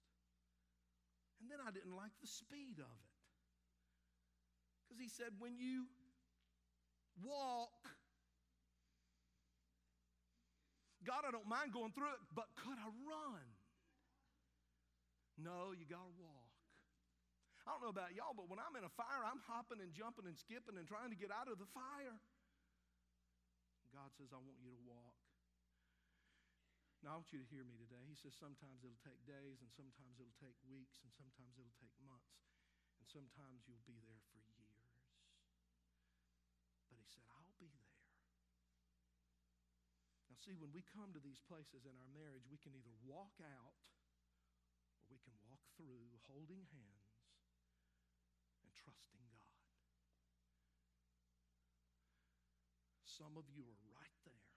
And 1.39 1.49
then 1.49 1.59
I 1.63 1.71
didn't 1.71 1.95
like 1.95 2.11
the 2.21 2.27
speed 2.27 2.79
of 2.79 2.91
it. 2.91 3.15
Because 4.83 4.99
he 4.99 5.09
said, 5.09 5.33
when 5.39 5.57
you 5.57 5.87
walk, 7.23 7.81
God, 11.05 11.23
I 11.27 11.31
don't 11.31 11.47
mind 11.47 11.73
going 11.73 11.93
through 11.93 12.13
it, 12.17 12.21
but 12.33 12.49
could 12.57 12.77
I 12.77 12.89
run? 13.05 13.45
No, 15.37 15.75
you 15.75 15.85
got 15.85 16.01
to 16.01 16.15
walk. 16.17 16.55
I 17.65 17.73
don't 17.73 17.81
know 17.81 17.93
about 17.93 18.13
y'all, 18.13 18.37
but 18.37 18.45
when 18.45 18.61
I'm 18.61 18.77
in 18.77 18.85
a 18.85 18.93
fire, 18.93 19.25
I'm 19.25 19.41
hopping 19.49 19.81
and 19.81 19.89
jumping 19.89 20.29
and 20.29 20.37
skipping 20.37 20.77
and 20.77 20.85
trying 20.85 21.09
to 21.09 21.17
get 21.17 21.33
out 21.33 21.49
of 21.49 21.57
the 21.57 21.65
fire. 21.73 22.17
God 23.95 24.11
says, 24.19 24.35
I 24.35 24.39
want 24.43 24.59
you 24.59 24.75
to 24.75 24.81
walk. 24.83 25.15
Now, 26.99 27.15
I 27.15 27.23
want 27.23 27.31
you 27.31 27.39
to 27.39 27.47
hear 27.47 27.63
me 27.63 27.79
today. 27.79 28.03
He 28.03 28.17
says 28.19 28.35
sometimes 28.35 28.83
it'll 28.83 28.99
take 29.05 29.23
days, 29.23 29.63
and 29.63 29.71
sometimes 29.71 30.19
it'll 30.19 30.35
take 30.43 30.57
weeks, 30.67 30.99
and 30.99 31.13
sometimes 31.15 31.55
it'll 31.55 31.79
take 31.79 31.95
months, 32.03 32.43
and 32.99 33.07
sometimes 33.07 33.63
you'll 33.69 33.87
be 33.87 33.95
there 34.03 34.19
for 34.33 34.41
years. 34.51 34.83
But 36.91 36.99
he 36.99 37.07
said, 37.07 37.23
I'll 37.31 37.55
be 37.55 37.71
there. 37.71 37.95
Now, 40.27 40.35
see, 40.43 40.57
when 40.59 40.75
we 40.75 40.83
come 40.83 41.15
to 41.15 41.21
these 41.23 41.39
places 41.45 41.87
in 41.87 41.95
our 41.95 42.11
marriage, 42.11 42.43
we 42.51 42.59
can 42.59 42.75
either 42.75 42.91
walk 43.05 43.39
out 43.39 43.79
or 44.99 45.05
we 45.07 45.21
can 45.23 45.37
walk 45.45 45.61
through 45.77 46.09
holding 46.27 46.65
hands 46.73 47.15
and 48.65 48.73
trusting 48.75 49.23
God. 49.29 49.55
Some 53.15 53.39
of 53.39 53.47
you 53.47 53.63
are 53.63 53.83
right 53.95 54.19
there 54.27 54.51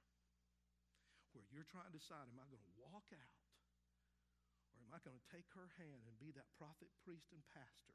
where 1.31 1.47
you're 1.55 1.69
trying 1.71 1.87
to 1.87 1.95
decide 1.95 2.27
am 2.27 2.43
I 2.43 2.47
going 2.51 2.59
to 2.59 2.75
walk 2.83 3.07
out 3.15 3.39
or 4.75 4.83
am 4.83 4.91
I 4.91 4.99
going 5.07 5.15
to 5.15 5.29
take 5.31 5.47
her 5.55 5.71
hand 5.79 6.11
and 6.11 6.19
be 6.19 6.35
that 6.35 6.51
prophet, 6.59 6.91
priest, 7.07 7.31
and 7.31 7.43
pastor? 7.55 7.95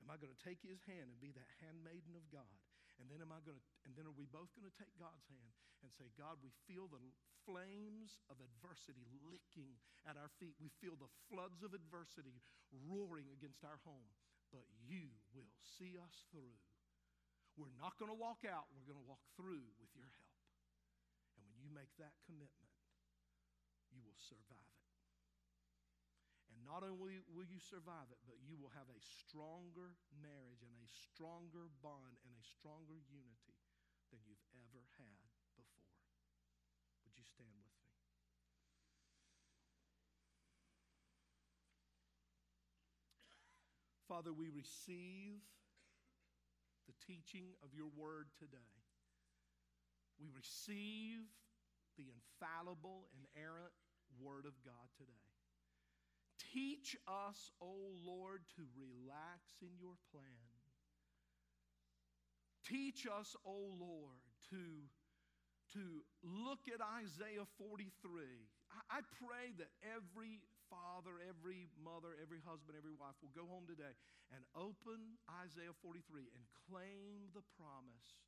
Am 0.00 0.08
I 0.08 0.16
going 0.16 0.32
to 0.32 0.40
take 0.40 0.64
his 0.64 0.80
hand 0.88 1.12
and 1.12 1.20
be 1.20 1.36
that 1.36 1.50
handmaiden 1.60 2.16
of 2.16 2.24
God? 2.32 2.56
And 2.96 3.12
then 3.12 3.20
am 3.20 3.36
I 3.36 3.44
going 3.44 3.60
to 3.60 3.64
and 3.84 3.92
then 3.92 4.08
are 4.08 4.16
we 4.16 4.24
both 4.24 4.48
going 4.56 4.64
to 4.64 4.76
take 4.80 4.96
God's 4.96 5.28
hand 5.28 5.52
and 5.84 5.92
say, 5.92 6.08
God, 6.16 6.40
we 6.40 6.52
feel 6.64 6.88
the 6.88 7.00
flames 7.44 8.20
of 8.32 8.40
adversity 8.40 9.08
licking 9.28 9.76
at 10.08 10.16
our 10.16 10.32
feet. 10.40 10.56
We 10.56 10.72
feel 10.80 10.96
the 10.96 11.12
floods 11.28 11.60
of 11.60 11.76
adversity 11.76 12.40
roaring 12.88 13.28
against 13.32 13.64
our 13.64 13.80
home, 13.84 14.08
but 14.52 14.64
you 14.84 15.12
will 15.32 15.48
see 15.76 15.96
us 16.00 16.24
through 16.32 16.56
we're 17.58 17.74
not 17.78 17.98
going 17.98 18.10
to 18.10 18.18
walk 18.18 18.46
out, 18.46 18.70
we're 18.74 18.86
going 18.86 19.00
to 19.00 19.08
walk 19.08 19.22
through 19.34 19.66
with 19.82 19.90
your 19.96 20.08
help. 20.18 20.38
And 21.36 21.42
when 21.48 21.58
you 21.58 21.70
make 21.70 21.90
that 21.98 22.14
commitment, 22.26 22.74
you 23.90 24.02
will 24.02 24.18
survive 24.18 24.70
it. 24.76 24.80
And 26.54 26.62
not 26.66 26.82
only 26.82 27.22
will 27.30 27.46
you 27.46 27.62
survive 27.62 28.10
it, 28.10 28.20
but 28.26 28.38
you 28.42 28.58
will 28.58 28.70
have 28.74 28.90
a 28.90 29.00
stronger 29.02 29.98
marriage 30.18 30.62
and 30.62 30.74
a 30.82 30.90
stronger 30.90 31.70
bond 31.82 32.18
and 32.26 32.34
a 32.34 32.44
stronger 32.44 33.02
unity 33.10 33.58
than 34.10 34.20
you've 34.26 34.46
ever 34.54 34.82
had 34.98 35.30
before. 35.54 35.86
Would 37.06 37.14
you 37.14 37.26
stand 37.26 37.54
with 37.54 37.70
me? 37.70 37.80
Father, 44.10 44.34
we 44.34 44.50
receive 44.50 45.38
the 46.90 47.06
teaching 47.06 47.54
of 47.62 47.70
your 47.70 47.86
word 47.94 48.26
today. 48.42 48.74
We 50.18 50.26
receive 50.34 51.22
the 51.94 52.10
infallible, 52.10 53.06
inerrant 53.14 53.70
Word 54.18 54.42
of 54.42 54.58
God 54.66 54.90
today. 54.98 55.30
Teach 56.50 56.96
us, 57.06 57.54
O 57.62 57.94
Lord, 58.02 58.42
to 58.58 58.62
relax 58.74 59.54
in 59.62 59.70
your 59.78 59.94
plan. 60.10 60.50
Teach 62.66 63.06
us, 63.06 63.36
O 63.46 63.70
Lord, 63.78 64.18
to, 64.50 64.58
to 65.78 66.02
look 66.26 66.66
at 66.66 66.82
Isaiah 66.82 67.46
43. 67.54 67.86
I, 68.90 68.98
I 68.98 69.00
pray 69.22 69.54
that 69.62 69.70
every 69.86 70.42
father, 70.70 71.18
every 71.26 71.66
mother, 71.82 72.14
every 72.22 72.38
husband, 72.46 72.78
every 72.78 72.94
wife 72.94 73.18
will 73.20 73.34
go 73.34 73.44
home 73.50 73.66
today 73.66 73.92
and 74.30 74.46
open 74.54 75.18
Isaiah 75.42 75.74
43 75.82 76.30
and 76.32 76.46
claim 76.70 77.34
the 77.34 77.42
promise 77.58 78.22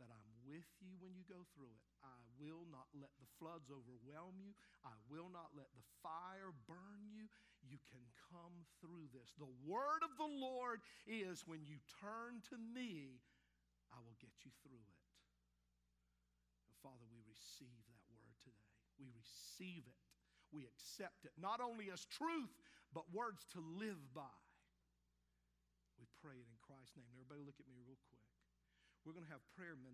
that 0.00 0.08
I'm 0.08 0.32
with 0.42 0.66
you 0.80 0.96
when 0.98 1.12
you 1.12 1.22
go 1.28 1.44
through 1.54 1.70
it. 1.70 1.84
I 2.00 2.16
will 2.40 2.64
not 2.72 2.88
let 2.96 3.12
the 3.20 3.28
floods 3.38 3.68
overwhelm 3.68 4.40
you. 4.40 4.56
I 4.82 4.96
will 5.06 5.28
not 5.28 5.52
let 5.52 5.68
the 5.76 5.84
fire 6.00 6.50
burn 6.66 7.06
you. 7.12 7.28
You 7.62 7.78
can 7.92 8.02
come 8.32 8.66
through 8.82 9.12
this. 9.14 9.36
The 9.38 9.52
word 9.62 10.02
of 10.02 10.16
the 10.18 10.26
Lord 10.26 10.82
is 11.06 11.46
when 11.46 11.62
you 11.62 11.78
turn 12.02 12.42
to 12.50 12.56
me, 12.58 13.22
I 13.94 14.00
will 14.02 14.18
get 14.18 14.34
you 14.42 14.50
through 14.66 14.82
it. 14.82 15.02
Father, 16.82 17.06
we 17.14 17.22
receive 17.30 17.78
that 17.86 18.02
word 18.10 18.34
today. 18.42 18.74
We 18.98 19.06
receive 19.14 19.86
it. 19.86 20.01
We 20.52 20.68
accept 20.68 21.24
it, 21.24 21.32
not 21.40 21.64
only 21.64 21.88
as 21.90 22.04
truth, 22.06 22.52
but 22.92 23.08
words 23.10 23.42
to 23.56 23.60
live 23.60 23.98
by. 24.12 24.36
We 25.98 26.06
pray 26.20 26.36
it 26.36 26.46
in 26.46 26.58
Christ's 26.60 26.94
name. 26.94 27.08
Everybody, 27.16 27.42
look 27.42 27.56
at 27.56 27.66
me 27.66 27.80
real 27.82 27.98
quick. 28.12 28.28
We're 29.02 29.16
going 29.16 29.26
to 29.26 29.34
have 29.34 29.42
prayer 29.58 29.74
minutes. 29.74 29.90